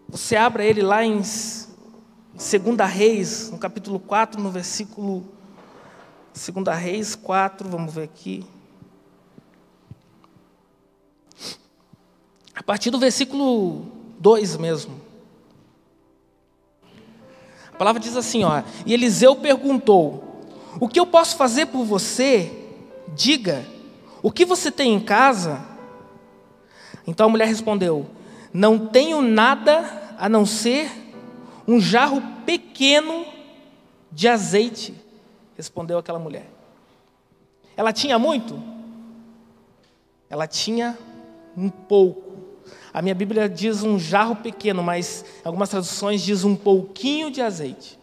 [0.09, 1.31] você abra ele lá em 2
[2.91, 5.25] Reis, no capítulo 4, no versículo
[6.35, 8.45] 2 Reis 4, vamos ver aqui.
[12.53, 13.87] A partir do versículo
[14.19, 15.01] 2 mesmo.
[17.73, 20.43] A palavra diz assim, ó: "E Eliseu perguntou:
[20.81, 22.58] O que eu posso fazer por você
[23.19, 23.67] Diga,
[24.23, 25.61] o que você tem em casa?
[27.05, 28.07] Então a mulher respondeu:
[28.55, 30.89] Não tenho nada a não ser
[31.67, 33.27] Um jarro pequeno
[34.11, 34.95] de azeite,
[35.57, 36.49] respondeu aquela mulher.
[37.77, 38.63] Ela tinha muito?
[40.31, 40.97] Ela tinha
[41.57, 42.39] um pouco.
[42.95, 47.98] A minha Bíblia diz um jarro pequeno, mas algumas traduções diz um pouquinho de azeite.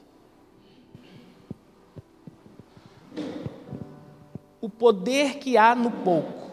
[4.66, 6.52] O poder que há no pouco.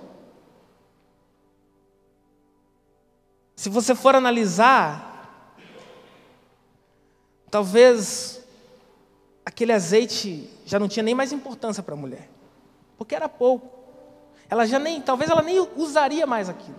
[3.56, 5.34] Se você for analisar,
[7.50, 8.46] talvez
[9.46, 12.28] aquele azeite já não tinha nem mais importância para a mulher,
[12.98, 13.66] porque era pouco.
[14.46, 16.76] Ela já nem, talvez ela nem usaria mais aquilo.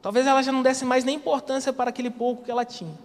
[0.00, 2.98] Talvez ela já não desse mais nem importância para aquele pouco que ela tinha.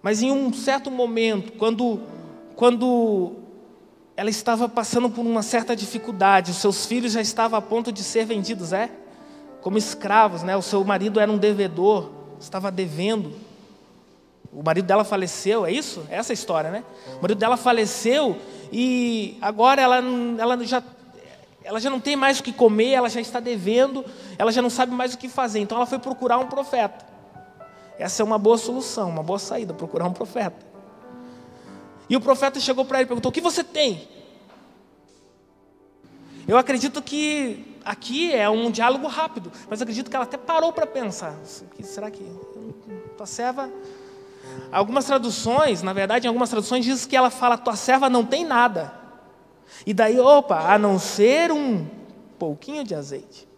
[0.00, 2.00] Mas em um certo momento, quando,
[2.54, 3.42] quando
[4.16, 8.02] ela estava passando por uma certa dificuldade, os seus filhos já estavam a ponto de
[8.02, 8.90] ser vendidos, é?
[9.60, 10.56] Como escravos, né?
[10.56, 13.32] O seu marido era um devedor, estava devendo.
[14.52, 16.06] O marido dela faleceu, é isso?
[16.08, 16.84] É essa a história, né?
[17.18, 18.38] O marido dela faleceu
[18.72, 19.96] e agora ela,
[20.38, 20.82] ela já
[21.64, 24.04] ela já não tem mais o que comer, ela já está devendo,
[24.36, 25.60] ela já não sabe mais o que fazer.
[25.60, 27.04] Então ela foi procurar um profeta.
[27.98, 30.73] Essa é uma boa solução, uma boa saída, procurar um profeta.
[32.08, 34.08] E o profeta chegou para ele e perguntou: O que você tem?
[36.46, 40.86] Eu acredito que aqui é um diálogo rápido, mas acredito que ela até parou para
[40.86, 41.34] pensar:
[41.82, 42.24] será que
[43.16, 43.70] tua serva.
[44.70, 48.44] Algumas traduções, na verdade, em algumas traduções diz que ela fala: tua serva não tem
[48.44, 48.92] nada.
[49.86, 51.86] E daí, opa, a não ser um
[52.38, 53.48] pouquinho de azeite.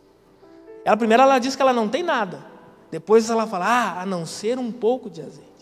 [0.84, 2.44] Ela primeiro ela diz que ela não tem nada.
[2.90, 5.55] Depois ela fala, ah, a não ser um pouco de azeite.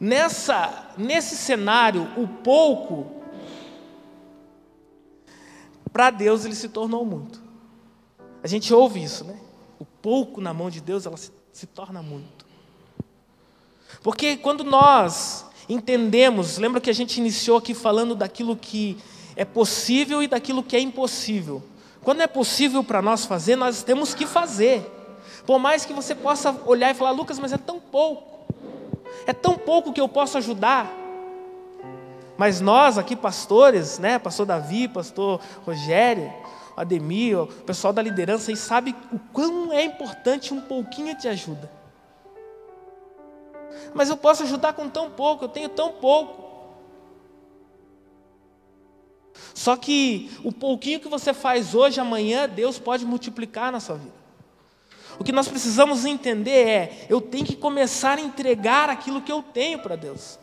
[0.00, 3.22] Nessa, nesse cenário, o pouco,
[5.92, 7.42] para Deus ele se tornou muito.
[8.42, 9.38] A gente ouve isso, né?
[9.78, 12.44] O pouco na mão de Deus, ela se, se torna muito.
[14.02, 18.98] Porque quando nós entendemos, lembra que a gente iniciou aqui falando daquilo que
[19.36, 21.62] é possível e daquilo que é impossível.
[22.02, 24.84] Quando é possível para nós fazer, nós temos que fazer.
[25.46, 28.33] Por mais que você possa olhar e falar, Lucas, mas é tão pouco.
[29.26, 30.90] É tão pouco que eu posso ajudar.
[32.36, 36.32] Mas nós aqui, pastores, né, pastor Davi, pastor Rogério,
[36.76, 41.70] Ademir, o pessoal da liderança, aí sabe o quão é importante um pouquinho de ajuda.
[43.94, 46.42] Mas eu posso ajudar com tão pouco, eu tenho tão pouco.
[49.54, 54.23] Só que o pouquinho que você faz hoje, amanhã, Deus pode multiplicar na sua vida.
[55.18, 59.42] O que nós precisamos entender é: eu tenho que começar a entregar aquilo que eu
[59.42, 60.38] tenho para Deus.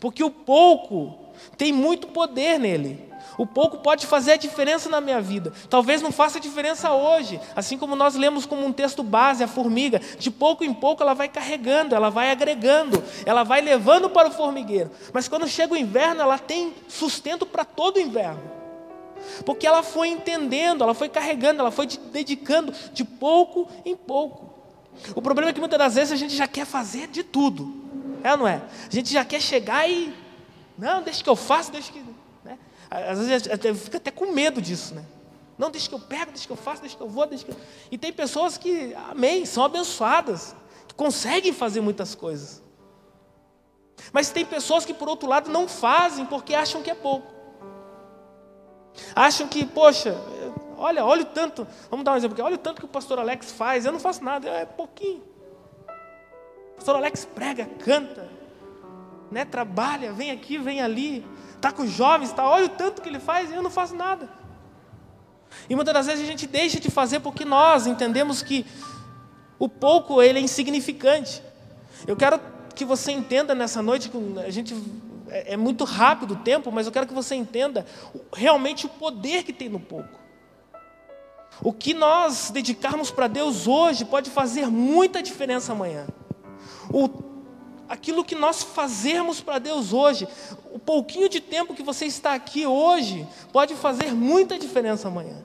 [0.00, 1.18] Porque o pouco
[1.56, 3.08] tem muito poder nele.
[3.36, 5.52] O pouco pode fazer a diferença na minha vida.
[5.70, 10.00] Talvez não faça diferença hoje, assim como nós lemos como um texto base a formiga,
[10.18, 14.32] de pouco em pouco ela vai carregando, ela vai agregando, ela vai levando para o
[14.32, 14.90] formigueiro.
[15.12, 18.57] Mas quando chega o inverno, ela tem sustento para todo o inverno.
[19.44, 24.54] Porque ela foi entendendo, ela foi carregando, ela foi dedicando de pouco em pouco.
[25.14, 27.72] O problema é que muitas das vezes a gente já quer fazer de tudo.
[28.22, 28.62] É ou não é?
[28.86, 30.12] A gente já quer chegar e.
[30.76, 32.02] Não, deixa que eu faço, deixa que.
[32.90, 35.04] Às vezes até, fica até com medo disso, né?
[35.58, 37.52] Não, deixa que eu pego, deixa que eu faço, deixa que eu vou, deixa que.
[37.90, 40.54] E tem pessoas que, amém, são abençoadas,
[40.86, 42.62] que conseguem fazer muitas coisas.
[44.12, 47.37] Mas tem pessoas que, por outro lado, não fazem porque acham que é pouco.
[49.14, 50.16] Acham que, poxa,
[50.76, 53.18] olha, olha o tanto, vamos dar um exemplo aqui, olha o tanto que o pastor
[53.18, 55.22] Alex faz, eu não faço nada, é pouquinho.
[56.72, 58.28] O pastor Alex prega, canta,
[59.30, 61.24] né, trabalha, vem aqui, vem ali
[61.58, 64.28] está com os jovens, tá, olha o tanto que ele faz eu não faço nada.
[65.68, 68.64] E muitas das vezes a gente deixa de fazer porque nós entendemos que
[69.58, 71.42] o pouco ele é insignificante.
[72.06, 72.40] Eu quero
[72.74, 74.10] que você entenda nessa noite,
[74.46, 74.74] a gente
[75.30, 77.86] é, é muito rápido o tempo, mas eu quero que você entenda
[78.32, 80.18] realmente o poder que tem no pouco.
[81.62, 86.06] O que nós dedicarmos para Deus hoje pode fazer muita diferença amanhã.
[86.92, 87.28] O
[87.88, 90.28] aquilo que nós fazemos para Deus hoje,
[90.72, 95.42] o pouquinho de tempo que você está aqui hoje, pode fazer muita diferença amanhã.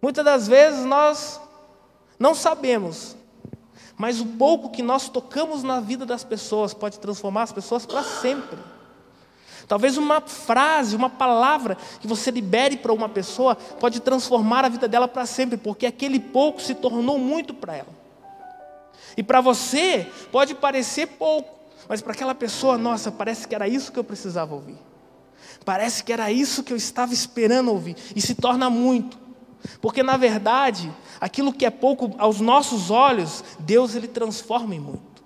[0.00, 1.38] Muitas das vezes nós
[2.18, 3.14] não sabemos,
[4.00, 8.02] mas o pouco que nós tocamos na vida das pessoas pode transformar as pessoas para
[8.02, 8.58] sempre.
[9.68, 14.88] Talvez uma frase, uma palavra que você libere para uma pessoa pode transformar a vida
[14.88, 17.94] dela para sempre, porque aquele pouco se tornou muito para ela.
[19.18, 21.54] E para você pode parecer pouco,
[21.86, 24.78] mas para aquela pessoa, nossa, parece que era isso que eu precisava ouvir.
[25.62, 27.96] Parece que era isso que eu estava esperando ouvir.
[28.16, 29.18] E se torna muito.
[29.80, 35.22] Porque na verdade, aquilo que é pouco aos nossos olhos, Deus ele transforma em muito.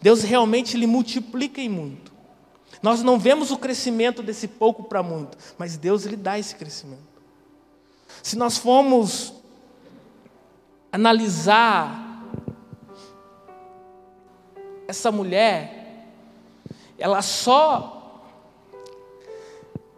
[0.00, 2.12] Deus realmente ele multiplica em muito.
[2.82, 7.10] Nós não vemos o crescimento desse pouco para muito, mas Deus ele dá esse crescimento.
[8.22, 9.34] Se nós formos
[10.92, 12.24] analisar
[14.88, 16.08] essa mulher,
[16.98, 18.22] ela só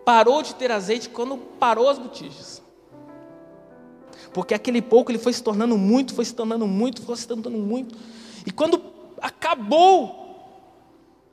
[0.05, 2.62] parou de ter azeite quando parou as botijas.
[4.33, 7.51] Porque aquele pouco ele foi se tornando muito, foi se tornando muito, foi se tornando
[7.51, 7.97] muito.
[8.47, 8.83] E quando
[9.21, 10.23] acabou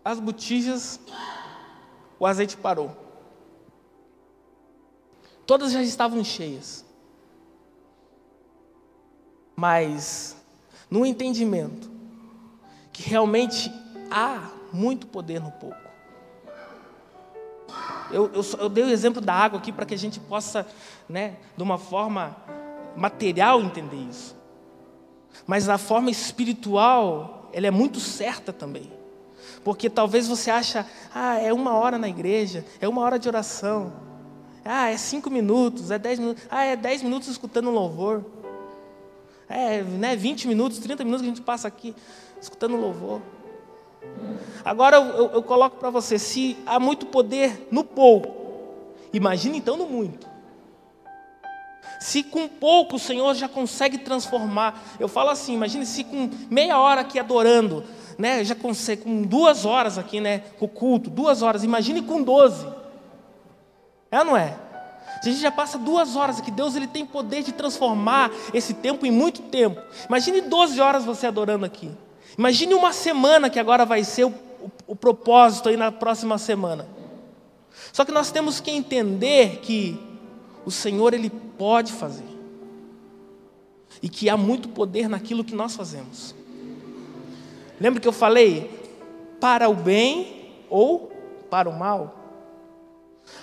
[0.04, 1.00] as botijas,
[2.20, 2.96] o azeite parou.
[5.46, 6.86] Todas já estavam cheias.
[9.56, 10.36] Mas,
[10.90, 11.90] no entendimento
[12.92, 13.72] que realmente
[14.12, 15.78] há muito poder no pouco.
[18.12, 20.68] Eu, eu, eu dei o exemplo da água aqui para que a gente possa,
[21.08, 22.36] né, de uma forma
[22.96, 24.36] material entender isso.
[25.46, 28.92] Mas na forma espiritual, ela é muito certa também.
[29.64, 33.94] Porque talvez você acha, ah, é uma hora na igreja, é uma hora de oração.
[34.64, 36.44] Ah, é cinco minutos, é dez minutos.
[36.50, 38.24] Ah, é dez minutos escutando louvor.
[39.48, 41.96] É, né, 20 minutos, 30 minutos que a gente passa aqui
[42.40, 43.22] escutando louvor.
[44.64, 48.36] Agora eu, eu, eu coloco para você, se há muito poder no pouco,
[49.12, 50.28] imagine então no muito.
[52.00, 56.80] Se com pouco o Senhor já consegue transformar, eu falo assim, imagine se com meia
[56.80, 57.84] hora aqui adorando,
[58.18, 62.24] né, já consegue, com duas horas aqui, né, com o culto, duas horas, imagine com
[62.24, 62.66] doze.
[64.10, 64.56] É ou não é?
[65.22, 69.06] A gente já passa duas horas aqui, Deus ele tem poder de transformar esse tempo
[69.06, 69.82] em muito tempo.
[70.08, 71.92] Imagine 12 horas você adorando aqui.
[72.38, 76.88] Imagine uma semana que agora vai ser o, o, o propósito aí na próxima semana.
[77.92, 80.00] Só que nós temos que entender que
[80.70, 82.30] o Senhor ele pode fazer.
[84.04, 86.36] E que há muito poder naquilo que nós fazemos.
[87.82, 88.70] Lembra que eu falei
[89.42, 91.12] para o bem ou
[91.50, 92.16] para o mal?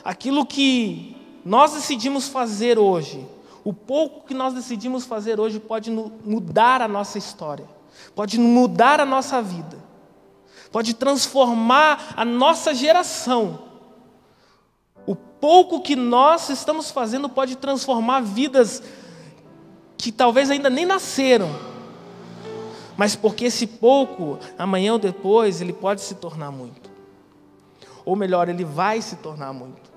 [0.05, 3.27] Aquilo que nós decidimos fazer hoje,
[3.65, 7.67] o pouco que nós decidimos fazer hoje pode mudar a nossa história,
[8.15, 9.79] pode mudar a nossa vida,
[10.71, 13.67] pode transformar a nossa geração
[15.47, 18.83] pouco que nós estamos fazendo pode transformar vidas
[19.97, 21.49] que talvez ainda nem nasceram.
[22.97, 26.91] Mas porque esse pouco, amanhã ou depois, ele pode se tornar muito.
[28.05, 29.89] Ou melhor, ele vai se tornar muito.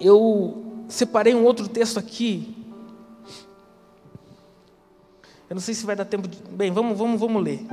[0.00, 2.56] Eu separei um outro texto aqui.
[5.48, 6.42] Eu não sei se vai dar tempo de.
[6.50, 7.64] Bem, vamos, vamos, vamos ler.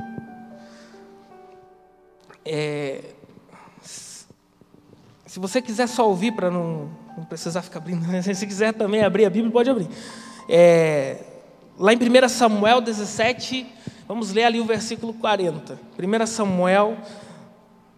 [2.50, 3.02] É,
[5.26, 9.26] se você quiser só ouvir para não, não, precisar ficar abrindo, se quiser também abrir
[9.26, 9.86] a Bíblia, pode abrir.
[10.48, 11.22] É,
[11.78, 13.66] lá em 1 Samuel 17,
[14.06, 15.78] vamos ler ali o versículo 40.
[15.98, 16.96] 1 Samuel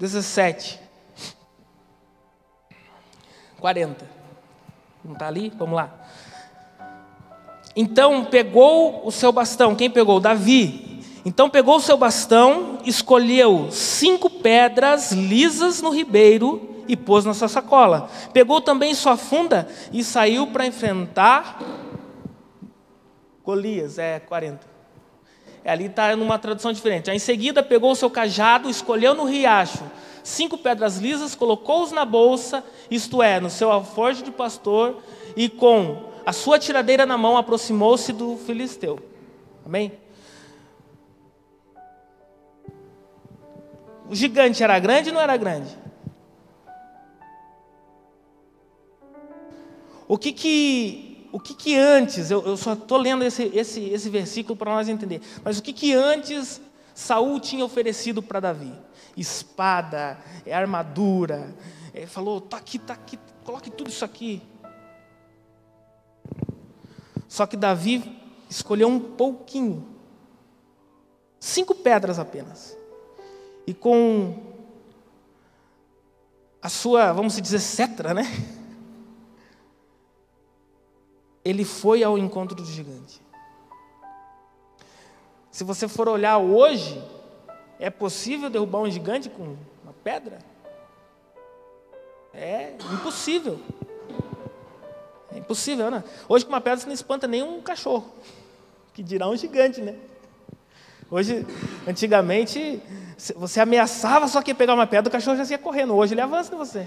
[0.01, 0.81] 17.
[3.61, 4.05] 40.
[5.05, 5.53] Não está ali?
[5.57, 5.95] Vamos lá.
[7.77, 9.77] Então pegou o seu bastão.
[9.77, 10.19] Quem pegou?
[10.19, 10.90] Davi.
[11.25, 17.49] Então pegou o seu bastão, escolheu cinco pedras lisas no ribeiro e pôs na sua
[17.49, 18.09] sacola.
[18.33, 21.61] Pegou também sua funda e saiu para enfrentar
[23.45, 24.67] Golias, é 40.
[25.65, 27.11] É, ali está numa tradução diferente.
[27.11, 29.83] Aí, em seguida pegou o seu cajado, escolheu no riacho
[30.23, 35.03] cinco pedras lisas, colocou-os na bolsa, isto é, no seu alforje de pastor,
[35.37, 38.99] e com a sua tiradeira na mão aproximou-se do filisteu.
[39.65, 39.93] Amém?
[44.11, 45.79] O gigante era grande ou não era grande?
[50.09, 54.11] O que que, o que, que antes, eu, eu só estou lendo esse, esse, esse
[54.11, 56.61] versículo para nós entender, mas o que, que antes
[56.93, 58.75] Saul tinha oferecido para Davi?
[59.17, 61.55] Espada, é armadura,
[61.95, 64.43] ele falou, tá aqui, tá aqui, coloque tudo isso aqui.
[67.29, 69.87] Só que Davi escolheu um pouquinho,
[71.39, 72.81] cinco pedras apenas
[73.67, 74.51] e com
[76.63, 78.25] a sua, vamos dizer, cetra, né?
[81.45, 83.21] Ele foi ao encontro do gigante.
[85.51, 87.03] Se você for olhar hoje,
[87.79, 90.39] é possível derrubar um gigante com uma pedra?
[92.33, 93.59] É impossível.
[95.33, 96.05] É impossível, né?
[96.29, 98.13] Hoje com uma pedra você não espanta nem um cachorro,
[98.93, 99.99] que dirá um gigante, né?
[101.11, 101.45] Hoje,
[101.87, 102.81] antigamente,
[103.35, 105.95] você ameaçava só que pegar uma pedra, o cachorro já ia correndo.
[105.95, 106.87] Hoje ele avança em você.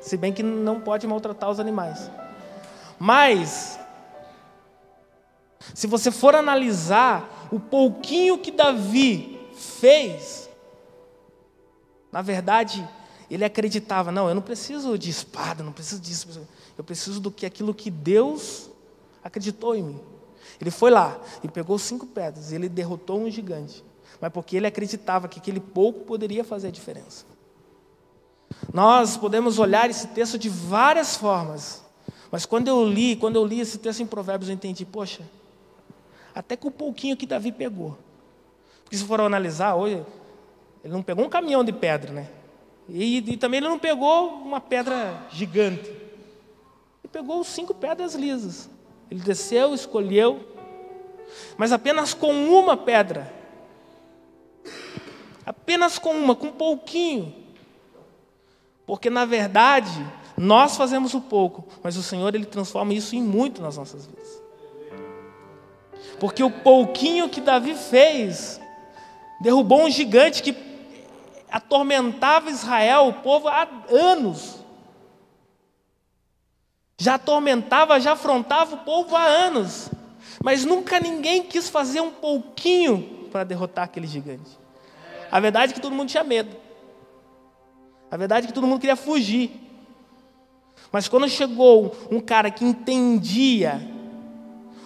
[0.00, 2.10] Se bem que não pode maltratar os animais.
[2.98, 3.78] Mas,
[5.74, 10.48] se você for analisar o pouquinho que Davi fez,
[12.10, 12.88] na verdade,
[13.30, 17.44] ele acreditava: não, eu não preciso de espada, não preciso disso, eu preciso do que
[17.44, 18.70] aquilo que Deus
[19.22, 20.11] acreditou em mim.
[20.60, 23.84] Ele foi lá e pegou cinco pedras e ele derrotou um gigante,
[24.20, 27.24] mas porque ele acreditava que aquele pouco poderia fazer a diferença.
[28.72, 31.82] Nós podemos olhar esse texto de várias formas,
[32.30, 35.22] mas quando eu li, quando eu li esse texto em Provérbios, eu entendi, poxa,
[36.34, 37.98] até com o pouquinho que Davi pegou.
[38.84, 40.04] Porque se for analisar hoje,
[40.84, 42.28] ele não pegou um caminhão de pedra, né?
[42.88, 45.88] E, e também ele não pegou uma pedra gigante.
[45.88, 48.68] Ele pegou cinco pedras lisas.
[49.12, 50.40] Ele desceu, escolheu,
[51.58, 53.30] mas apenas com uma pedra.
[55.44, 57.34] Apenas com uma, com pouquinho.
[58.86, 59.92] Porque na verdade,
[60.34, 64.42] nós fazemos o pouco, mas o Senhor ele transforma isso em muito nas nossas vidas.
[66.18, 68.58] Porque o pouquinho que Davi fez
[69.42, 70.56] derrubou um gigante que
[71.50, 74.61] atormentava Israel, o povo há anos
[77.02, 79.90] já atormentava, já afrontava o povo há anos,
[80.40, 84.56] mas nunca ninguém quis fazer um pouquinho para derrotar aquele gigante.
[85.28, 86.56] A verdade é que todo mundo tinha medo,
[88.08, 89.50] a verdade é que todo mundo queria fugir,
[90.92, 93.82] mas quando chegou um cara que entendia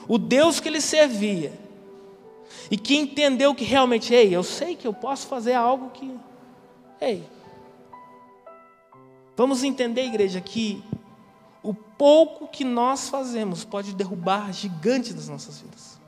[0.08, 1.52] o Deus que ele servia,
[2.70, 6.10] e que entendeu que realmente, ei, eu sei que eu posso fazer algo que.
[6.98, 7.22] Ei.
[9.36, 10.82] Vamos entender, igreja, que
[11.66, 15.98] o pouco que nós fazemos pode derrubar gigantes das nossas vidas.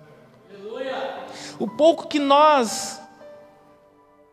[1.58, 3.02] O pouco que nós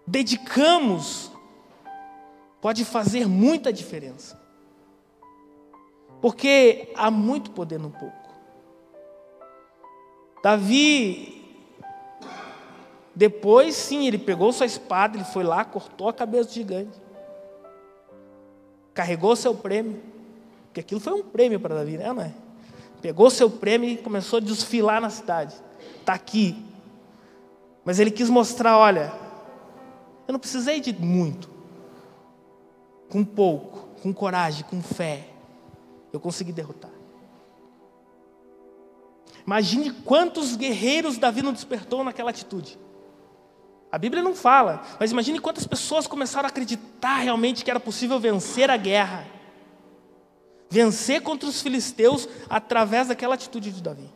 [0.05, 1.31] dedicamos
[2.61, 4.39] pode fazer muita diferença.
[6.21, 8.29] Porque há muito poder no pouco.
[10.43, 11.59] Davi,
[13.15, 17.01] depois sim, ele pegou sua espada, ele foi lá, cortou a cabeça do gigante,
[18.93, 20.13] carregou seu prêmio
[20.75, 22.11] porque aquilo foi um prêmio para Davi, né?
[22.11, 22.33] Não é?
[23.01, 25.55] Pegou seu prêmio e começou a desfilar na cidade.
[26.01, 26.65] Está aqui.
[27.85, 29.13] Mas ele quis mostrar: olha,
[30.27, 31.49] eu não precisei de muito.
[33.09, 35.29] Com pouco, com coragem, com fé,
[36.11, 36.91] eu consegui derrotar.
[39.47, 42.77] Imagine quantos guerreiros Davi não despertou naquela atitude.
[43.89, 48.19] A Bíblia não fala, mas imagine quantas pessoas começaram a acreditar realmente que era possível
[48.19, 49.34] vencer a guerra
[50.75, 54.11] vencer contra os filisteus através daquela atitude de Davi.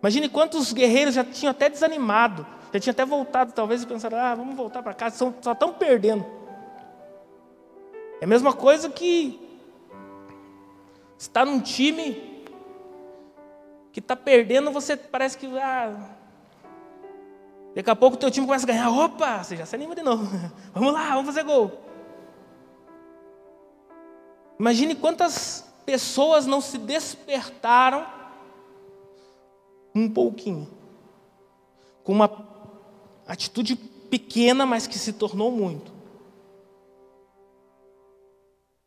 [0.00, 4.34] Imagine quantos guerreiros já tinham até desanimado, já tinham até voltado, talvez, e pensaram: ah,
[4.34, 6.24] vamos voltar para casa, só estão perdendo.
[8.18, 9.38] É a mesma coisa que
[11.18, 12.42] está num time
[13.92, 15.46] que está perdendo, você parece que.
[15.58, 15.94] Ah,
[17.74, 18.88] daqui a pouco o teu time começa a ganhar.
[18.90, 20.26] Opa, você já se anima de novo.
[20.72, 21.83] Vamos lá, vamos fazer gol.
[24.58, 28.06] Imagine quantas pessoas não se despertaram
[29.94, 30.68] um pouquinho,
[32.02, 32.30] com uma
[33.26, 35.92] atitude pequena, mas que se tornou muito.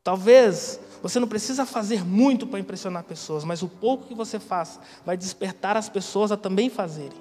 [0.03, 4.79] Talvez você não precisa fazer muito para impressionar pessoas, mas o pouco que você faz
[5.05, 7.17] vai despertar as pessoas a também fazerem.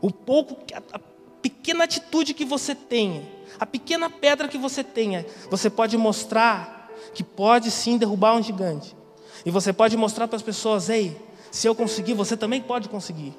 [0.00, 0.56] O pouco,
[0.92, 0.98] a
[1.42, 3.22] pequena atitude que você tenha,
[3.58, 6.73] a pequena pedra que você tenha, você pode mostrar
[7.12, 8.96] que pode sim derrubar um gigante.
[9.44, 13.34] E você pode mostrar para as pessoas: ei, se eu conseguir, você também pode conseguir.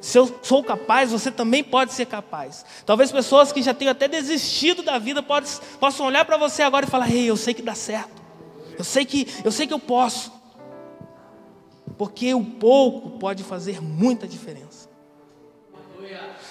[0.00, 2.64] Se eu sou capaz, você também pode ser capaz.
[2.86, 5.22] Talvez pessoas que já tenham até desistido da vida
[5.80, 8.22] possam olhar para você agora e falar: ei, eu sei que dá certo.
[8.78, 10.32] Eu sei que eu sei que eu posso.
[11.98, 14.88] Porque o pouco pode fazer muita diferença.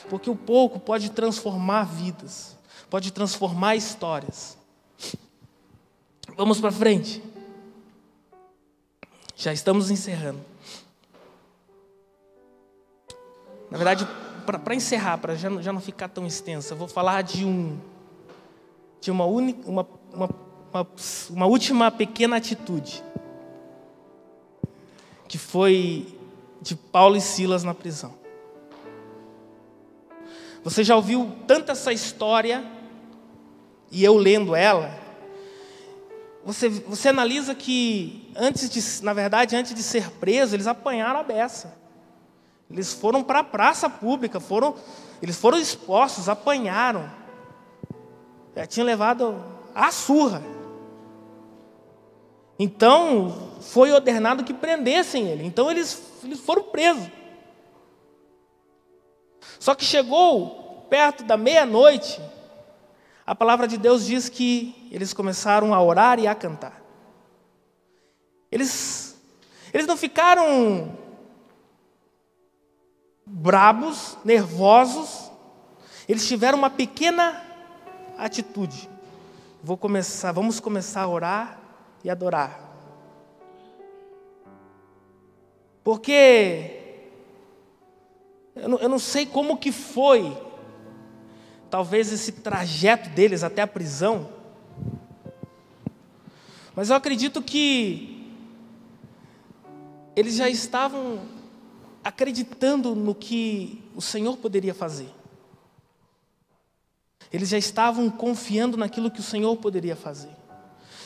[0.10, 2.58] Porque o pouco pode transformar vidas,
[2.90, 4.58] pode transformar histórias.
[6.42, 7.22] Vamos para frente.
[9.36, 10.40] Já estamos encerrando.
[13.70, 14.08] Na verdade,
[14.44, 17.78] para encerrar, para já, já, não ficar tão extensa, vou falar de um
[19.00, 20.30] de uma, única, uma, uma,
[20.74, 20.88] uma,
[21.30, 23.04] uma última pequena atitude
[25.28, 26.18] que foi
[26.60, 28.16] de Paulo e Silas na prisão.
[30.64, 32.66] Você já ouviu tanta essa história
[33.92, 35.01] e eu lendo ela,
[36.44, 41.24] você, você analisa que, antes de, na verdade, antes de ser preso, eles apanharam a
[41.24, 41.78] beça.
[42.70, 44.76] Eles foram para a praça pública, foram,
[45.22, 47.12] eles foram expostos, apanharam.
[48.56, 49.44] Já tinha levado
[49.76, 50.42] a surra.
[52.58, 55.46] Então, foi ordenado que prendessem ele.
[55.46, 57.08] Então, eles, eles foram presos.
[59.60, 62.20] Só que chegou perto da meia-noite,
[63.32, 66.82] a palavra de Deus diz que eles começaram a orar e a cantar.
[68.52, 69.18] Eles,
[69.74, 70.98] eles não ficaram
[73.26, 75.32] brabos, nervosos,
[76.10, 77.42] eles tiveram uma pequena
[78.18, 78.90] atitude.
[79.64, 81.58] Vou começar, vamos começar a orar
[82.04, 82.60] e adorar.
[85.86, 87.06] Porque
[88.58, 90.38] eu não, eu não sei como que foi,
[91.72, 94.30] talvez esse trajeto deles até a prisão,
[96.76, 98.30] mas eu acredito que
[100.16, 101.22] eles já estavam
[102.04, 105.10] acreditando no que o Senhor poderia fazer.
[107.32, 110.32] Eles já estavam confiando naquilo que o Senhor poderia fazer.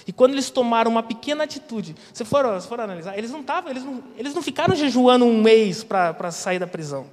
[0.08, 3.70] E quando eles tomaram uma pequena atitude, se for, se for analisar, eles não estavam,
[3.70, 7.08] eles não, eles não ficaram jejuando um mês para sair da prisão.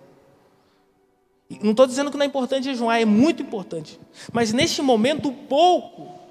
[1.63, 3.99] Não estou dizendo que não é importante jejuar, é muito importante.
[4.33, 6.23] Mas neste momento, pouco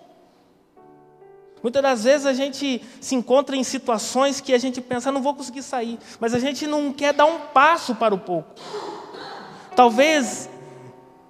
[1.62, 5.22] Muitas das vezes a gente se encontra em situações que a gente pensa, ah, não
[5.22, 8.50] vou conseguir sair, mas a gente não quer dar um passo para o pouco.
[9.76, 10.50] Talvez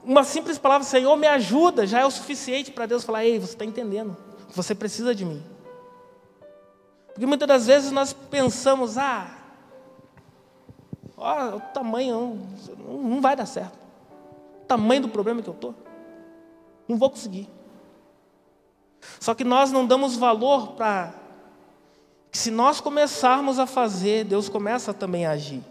[0.03, 3.53] uma simples palavra, Senhor, me ajuda, já é o suficiente para Deus falar, ei, você
[3.53, 4.15] está entendendo,
[4.53, 5.43] você precisa de mim.
[7.07, 9.29] Porque muitas das vezes nós pensamos, ah,
[11.17, 12.39] ó, o tamanho
[12.87, 13.80] não vai dar certo.
[14.71, 15.75] Tamanho do problema que eu estou,
[16.87, 17.49] não vou conseguir.
[19.19, 21.13] Só que nós não damos valor para
[22.31, 25.61] que se nós começarmos a fazer, Deus começa também a agir.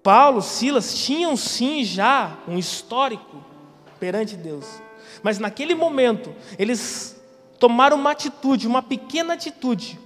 [0.00, 3.42] Paulo, Silas tinham sim já um histórico
[3.98, 4.80] perante Deus.
[5.24, 7.20] Mas naquele momento, eles
[7.58, 9.98] tomaram uma atitude, uma pequena atitude.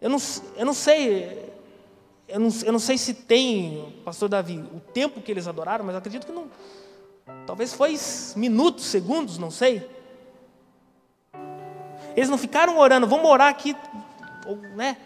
[0.00, 0.18] Eu não,
[0.56, 1.53] eu não sei,
[2.28, 5.96] eu não, eu não sei se tem, pastor Davi, o tempo que eles adoraram, mas
[5.96, 6.48] acredito que não,
[7.46, 7.96] Talvez foi
[8.36, 9.88] minutos, segundos, não sei.
[12.16, 13.76] Eles não ficaram orando, vamos orar aqui,
[14.76, 14.96] né?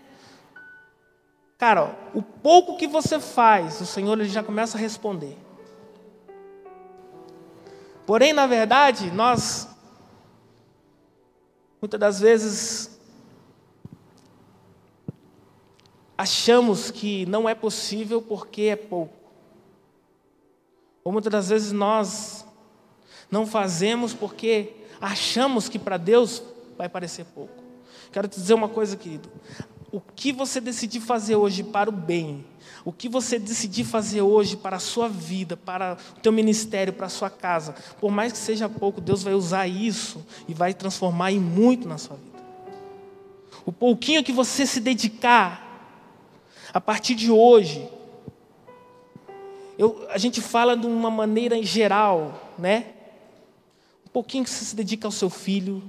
[1.56, 5.36] Cara, ó, o pouco que você faz, o Senhor ele já começa a responder.
[8.06, 9.68] Porém, na verdade, nós
[11.80, 12.97] muitas das vezes
[16.18, 19.14] achamos que não é possível porque é pouco.
[21.04, 22.44] Ou muitas das vezes nós
[23.30, 26.42] não fazemos porque achamos que para Deus
[26.76, 27.62] vai parecer pouco.
[28.10, 29.30] Quero te dizer uma coisa, querido.
[29.92, 32.44] O que você decidir fazer hoje para o bem,
[32.84, 37.06] o que você decidir fazer hoje para a sua vida, para o teu ministério, para
[37.06, 41.32] a sua casa, por mais que seja pouco, Deus vai usar isso e vai transformar
[41.32, 42.38] em muito na sua vida.
[43.64, 45.67] O pouquinho que você se dedicar,
[46.78, 47.90] a partir de hoje,
[49.76, 52.92] eu, a gente fala de uma maneira geral, né?
[54.06, 55.82] Um pouquinho que você se dedica ao seu filho,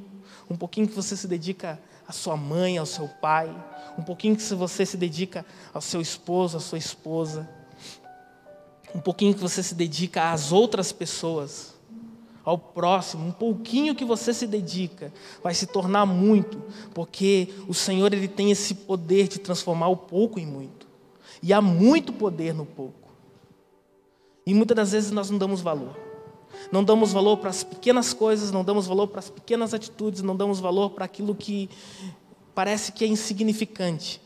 [0.49, 3.55] um pouquinho que você se dedica à sua mãe, ao seu pai,
[3.99, 7.47] um pouquinho que você se dedica ao seu esposo, à sua esposa,
[8.95, 11.75] um pouquinho que você se dedica às outras pessoas,
[12.49, 16.61] ao próximo, um pouquinho que você se dedica, vai se tornar muito,
[16.93, 20.87] porque o Senhor ele tem esse poder de transformar o pouco em muito.
[21.43, 23.13] E há muito poder no pouco.
[24.45, 25.95] E muitas das vezes nós não damos valor.
[26.71, 30.35] Não damos valor para as pequenas coisas, não damos valor para as pequenas atitudes, não
[30.35, 31.69] damos valor para aquilo que
[32.55, 34.19] parece que é insignificante.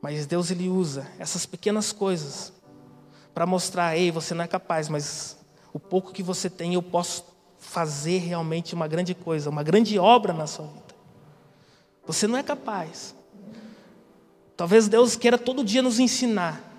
[0.00, 2.54] Mas Deus ele usa essas pequenas coisas
[3.34, 5.39] para mostrar, ei, você não é capaz, mas
[5.72, 7.24] o pouco que você tem eu posso
[7.58, 10.94] fazer realmente uma grande coisa, uma grande obra na sua vida.
[12.06, 13.14] Você não é capaz.
[14.56, 16.70] Talvez Deus queira todo dia nos ensinar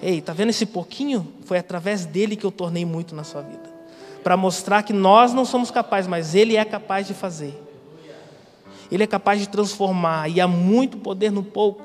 [0.00, 1.26] Ei, tá vendo esse pouquinho?
[1.44, 3.68] Foi através dele que eu tornei muito na sua vida.
[4.22, 7.60] Para mostrar que nós não somos capazes, mas ele é capaz de fazer.
[8.90, 11.82] Ele é capaz de transformar e há muito poder no pouco.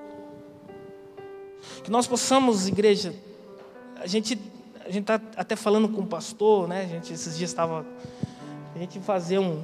[1.84, 3.16] Que nós possamos, igreja,
[3.97, 4.38] a gente
[4.86, 6.84] a gente está até falando com o pastor, né?
[6.84, 7.86] A gente esses dias estava
[8.76, 9.62] a gente fazer um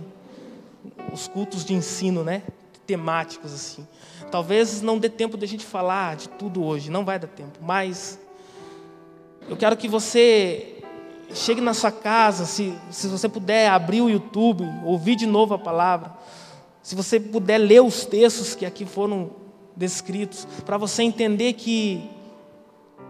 [1.12, 2.44] os cultos de ensino, né?
[2.86, 3.88] Temáticos assim.
[4.32, 7.60] Talvez não dê tempo de a gente falar de tudo hoje, não vai dar tempo,
[7.62, 8.20] mas
[9.48, 10.84] eu quero que você
[11.34, 15.60] chegue na sua casa, se, se você puder abrir o YouTube, ouvir de novo a
[15.60, 16.14] palavra,
[16.82, 19.32] se você puder ler os textos que aqui foram
[19.76, 22.10] descritos, para você entender que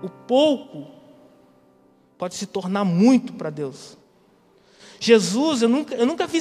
[0.01, 0.98] o pouco
[2.20, 3.97] pode se tornar muito para Deus.
[4.99, 6.39] Jesus, eu nunca, eu nunca vi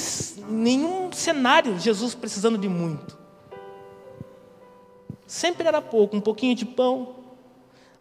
[0.49, 3.17] nenhum cenário Jesus precisando de muito.
[5.25, 7.15] Sempre era pouco, um pouquinho de pão,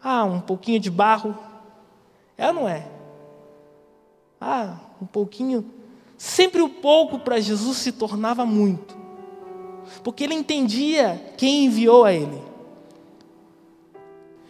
[0.02, 1.38] ah, um pouquinho de barro.
[2.36, 2.88] É ou não é?
[4.40, 5.64] Ah, um pouquinho.
[6.16, 8.96] Sempre o pouco para Jesus se tornava muito.
[10.02, 12.42] Porque ele entendia quem enviou a ele.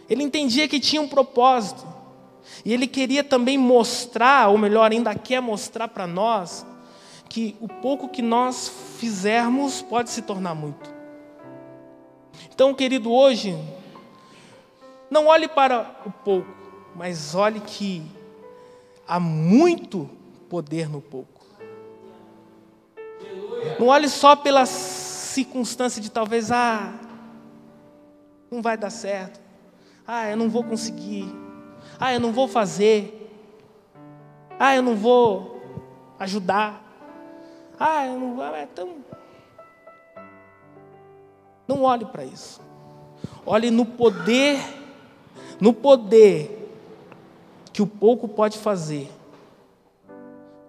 [0.09, 1.98] Ele entendia que tinha um propósito.
[2.63, 6.65] E ele queria também mostrar, ou melhor, ainda quer mostrar para nós,
[7.29, 10.93] que o pouco que nós fizermos pode se tornar muito.
[12.51, 13.57] Então, querido, hoje,
[15.09, 16.49] não olhe para o pouco,
[16.95, 18.03] mas olhe que
[19.07, 20.09] há muito
[20.49, 21.45] poder no pouco.
[23.79, 26.93] Não olhe só pela circunstância de talvez, ah,
[28.49, 29.39] não vai dar certo.
[30.05, 31.27] Ah, eu não vou conseguir.
[31.99, 33.29] Ah, eu não vou fazer.
[34.57, 35.61] Ah, eu não vou
[36.17, 36.81] ajudar.
[37.77, 38.45] Ah, eu não vou.
[38.55, 38.95] É tão.
[41.67, 42.61] Não olhe para isso.
[43.45, 44.59] Olhe no poder,
[45.59, 46.55] no poder
[47.73, 49.11] que o pouco pode fazer.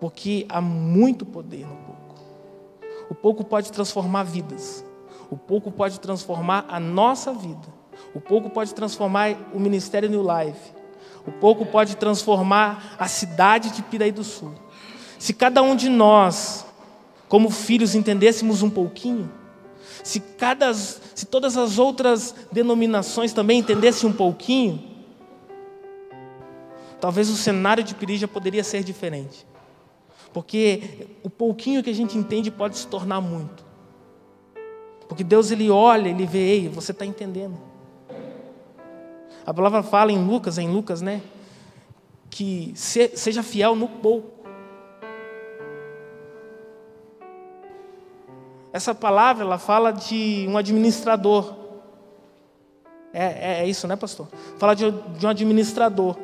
[0.01, 2.15] Porque há muito poder no pouco.
[3.09, 4.85] O pouco pode transformar vidas.
[5.31, 7.69] O pouco pode transformar a nossa vida.
[8.15, 10.80] O pouco pode transformar o Ministério New Life.
[11.27, 14.53] O pouco pode transformar a cidade de Piraí do Sul.
[15.19, 16.65] Se cada um de nós,
[17.29, 19.31] como filhos, entendêssemos um pouquinho,
[20.03, 24.83] se, cada, se todas as outras denominações também entendessem um pouquinho,
[27.01, 29.47] talvez o cenário de Piri já poderia ser diferente.
[30.33, 33.65] Porque o pouquinho que a gente entende pode se tornar muito.
[35.09, 37.70] Porque Deus ele olha, ele vê, ei, você está entendendo.
[39.47, 41.23] A palavra fala em Lucas, em Lucas, né?
[42.29, 44.41] Que seja fiel no pouco.
[48.73, 51.57] Essa palavra ela fala de um administrador.
[53.13, 54.29] É, é, é isso, né, pastor?
[54.59, 56.17] Fala de, de um administrador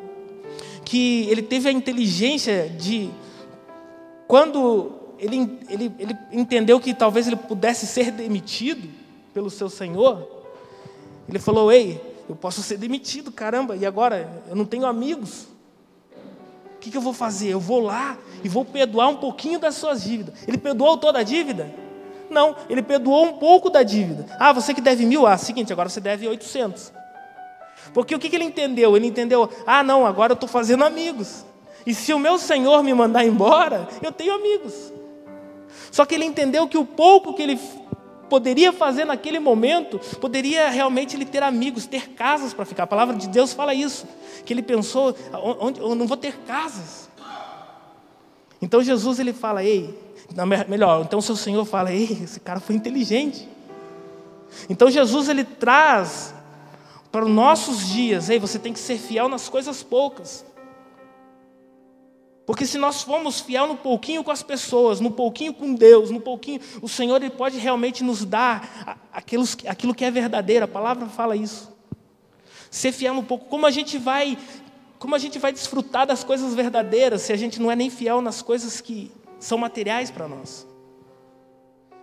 [0.85, 3.11] que ele teve a inteligência de
[4.29, 8.89] quando ele, ele, ele entendeu que talvez ele pudesse ser demitido
[9.35, 10.27] pelo seu senhor,
[11.29, 15.47] ele falou: Ei, eu posso ser demitido, caramba, e agora eu não tenho amigos.
[16.75, 17.49] O que, que eu vou fazer?
[17.49, 20.35] Eu vou lá e vou perdoar um pouquinho das suas dívidas.
[20.47, 21.73] Ele perdoou toda a dívida?
[22.31, 24.27] Não, ele perdoou um pouco da dívida.
[24.39, 26.93] Ah, você que deve mil, ah, seguinte, agora você deve oitocentos.
[27.93, 28.97] Porque o que, que ele entendeu?
[28.97, 31.45] Ele entendeu, ah, não, agora eu estou fazendo amigos.
[31.87, 34.93] E se o meu Senhor me mandar embora, eu tenho amigos.
[35.91, 37.61] Só que ele entendeu que o pouco que ele
[38.29, 42.85] poderia fazer naquele momento, poderia realmente ele ter amigos, ter casas para ficar.
[42.85, 44.07] A palavra de Deus fala isso,
[44.45, 45.17] que ele pensou,
[45.61, 47.09] onde eu não vou ter casas.
[48.61, 49.97] Então Jesus ele fala, ei,
[50.35, 53.49] não, melhor, então seu Senhor fala, ei, esse cara foi inteligente.
[54.69, 56.35] Então Jesus ele traz
[57.13, 60.45] para os nossos dias, ei, você tem que ser fiel nas coisas poucas.
[62.47, 66.21] Porque se nós formos fiel no pouquinho com as pessoas, no pouquinho com Deus, no
[66.21, 69.45] pouquinho, o Senhor ele pode realmente nos dar aquilo,
[69.93, 70.65] que é verdadeiro.
[70.65, 71.75] A palavra fala isso.
[72.71, 73.47] Ser fiel no pouco.
[73.47, 74.39] Como a gente vai,
[74.97, 78.21] como a gente vai desfrutar das coisas verdadeiras se a gente não é nem fiel
[78.21, 80.65] nas coisas que são materiais para nós?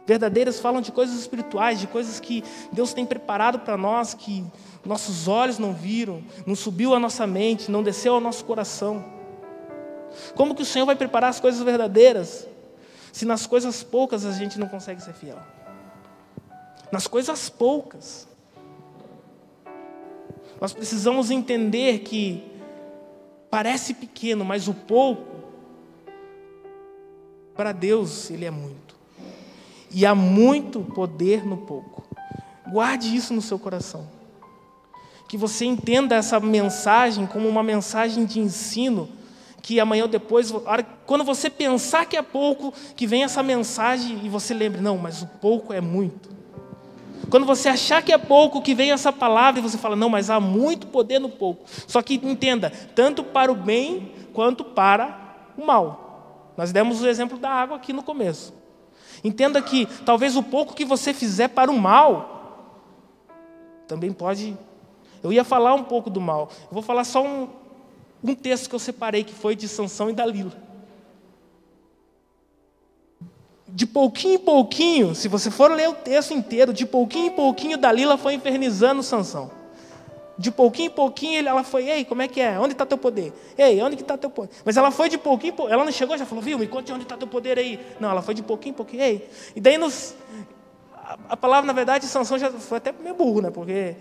[0.06, 4.44] Verdadeiras falam de coisas espirituais, de coisas que Deus tem preparado para nós, que
[4.84, 9.13] nossos olhos não viram, não subiu à nossa mente, não desceu ao nosso coração.
[10.36, 12.48] Como que o Senhor vai preparar as coisas verdadeiras
[13.12, 15.38] se nas coisas poucas a gente não consegue ser fiel?
[16.92, 18.28] Nas coisas poucas.
[20.60, 22.44] Nós precisamos entender que
[23.50, 25.44] parece pequeno, mas o pouco,
[27.56, 28.96] para Deus, Ele é muito.
[29.92, 32.04] E há muito poder no pouco.
[32.68, 34.08] Guarde isso no seu coração.
[35.28, 39.10] Que você entenda essa mensagem como uma mensagem de ensino
[39.64, 40.54] que amanhã ou depois,
[41.06, 45.22] quando você pensar que é pouco, que vem essa mensagem e você lembre, não, mas
[45.22, 46.30] o pouco é muito.
[47.30, 50.30] Quando você achar que é pouco, que vem essa palavra e você fala, não, mas
[50.30, 51.64] há muito poder no pouco.
[51.88, 56.52] Só que entenda, tanto para o bem quanto para o mal.
[56.58, 58.54] Nós demos o exemplo da água aqui no começo.
[59.24, 62.76] Entenda que talvez o pouco que você fizer para o mal,
[63.88, 64.58] também pode.
[65.24, 66.50] Eu ia falar um pouco do mal.
[66.64, 67.48] Eu vou falar só um,
[68.24, 70.64] um texto que eu separei que foi de Sansão e Dalila.
[73.74, 77.76] de pouquinho em pouquinho, se você for ler o texto inteiro, de pouquinho em pouquinho
[77.76, 79.50] Dalila foi infernizando Sansão.
[80.38, 82.60] De pouquinho em pouquinho ela foi, ei, como é que é?
[82.60, 83.34] Onde está teu poder?
[83.58, 84.52] Ei, onde que está teu poder?
[84.64, 86.92] Mas ela foi de pouquinho em pouquinho, ela não chegou já falou, viu, me conte
[86.92, 87.80] onde está teu poder aí.
[88.00, 89.28] Não, ela foi de pouquinho em pouquinho, ei.
[89.56, 90.16] E daí nos,
[91.30, 93.52] a, palavra, na verdade, Sansão já foi até meio burro, né?
[93.52, 93.96] Porque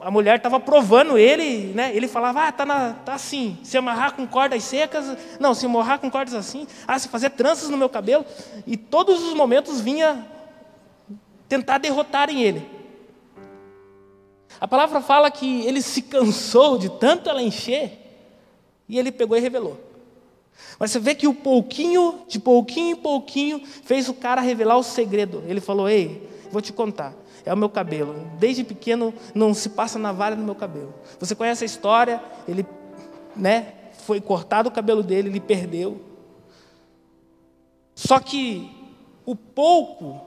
[0.00, 1.94] a mulher estava provando ele, né?
[1.94, 5.98] Ele falava, ah, tá, na, tá assim, se amarrar com cordas secas, não, se amarrar
[5.98, 8.24] com cordas assim, ah, se fazer tranças no meu cabelo,
[8.66, 10.26] e todos os momentos vinha
[11.48, 12.66] tentar derrotarem ele.
[14.58, 17.98] A palavra fala que ele se cansou de tanto ela encher,
[18.88, 19.91] e ele pegou e revelou.
[20.78, 24.82] Mas você vê que o pouquinho, de pouquinho em pouquinho, fez o cara revelar o
[24.82, 25.42] segredo.
[25.46, 28.14] Ele falou: Ei, vou te contar é o meu cabelo.
[28.38, 30.94] Desde pequeno não se passa navalha no meu cabelo.
[31.18, 32.22] Você conhece a história?
[32.46, 32.64] Ele,
[33.36, 36.00] né, foi cortado o cabelo dele, ele perdeu.
[37.94, 38.70] Só que
[39.24, 40.20] o pouco,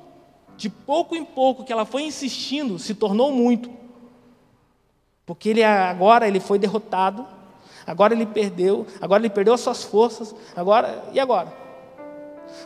[0.57, 3.69] de pouco em pouco que ela foi insistindo, se tornou muito.
[5.25, 7.25] Porque ele agora ele foi derrotado,
[7.85, 11.53] agora ele perdeu, agora ele perdeu as suas forças, agora e agora?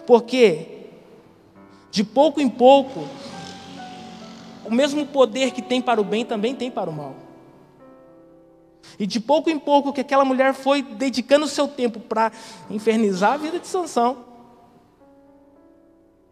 [0.05, 0.77] Porque
[1.91, 3.05] de pouco em pouco
[4.65, 7.15] o mesmo poder que tem para o bem também tem para o mal.
[8.97, 12.31] E de pouco em pouco que aquela mulher foi dedicando o seu tempo para
[12.69, 14.25] infernizar a vida de Sansão,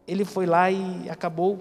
[0.07, 1.59] ele foi lá e acabou.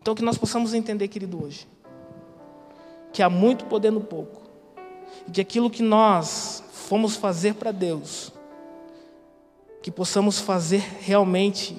[0.00, 1.68] Então que nós possamos entender, querido, hoje,
[3.12, 4.39] que há muito poder no pouco,
[5.28, 8.32] e que aquilo que nós fomos fazer para Deus,
[9.82, 11.76] que possamos fazer realmente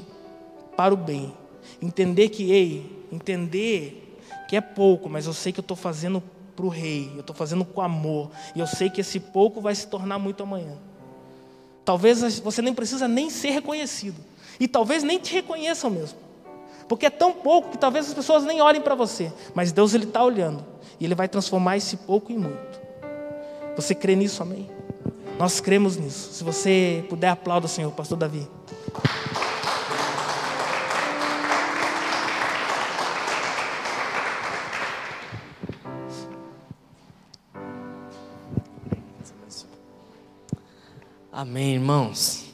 [0.76, 1.36] para o bem
[1.82, 4.18] Entender que, ei, entender
[4.48, 6.22] que é pouco, mas eu sei que eu estou fazendo
[6.56, 9.74] para o rei, eu estou fazendo com amor, e eu sei que esse pouco vai
[9.74, 10.78] se tornar muito amanhã.
[11.84, 14.18] Talvez você nem precisa nem ser reconhecido,
[14.60, 16.20] e talvez nem te reconheçam mesmo,
[16.88, 20.04] porque é tão pouco que talvez as pessoas nem olhem para você, mas Deus ele
[20.04, 20.64] está olhando,
[21.00, 22.81] e Ele vai transformar esse pouco em muito.
[23.76, 24.70] Você crê nisso, amém?
[25.40, 26.34] Nós cremos nisso.
[26.34, 28.48] Se você puder, aplauda o Senhor, Pastor Davi.
[41.32, 42.51] Amém, irmãos.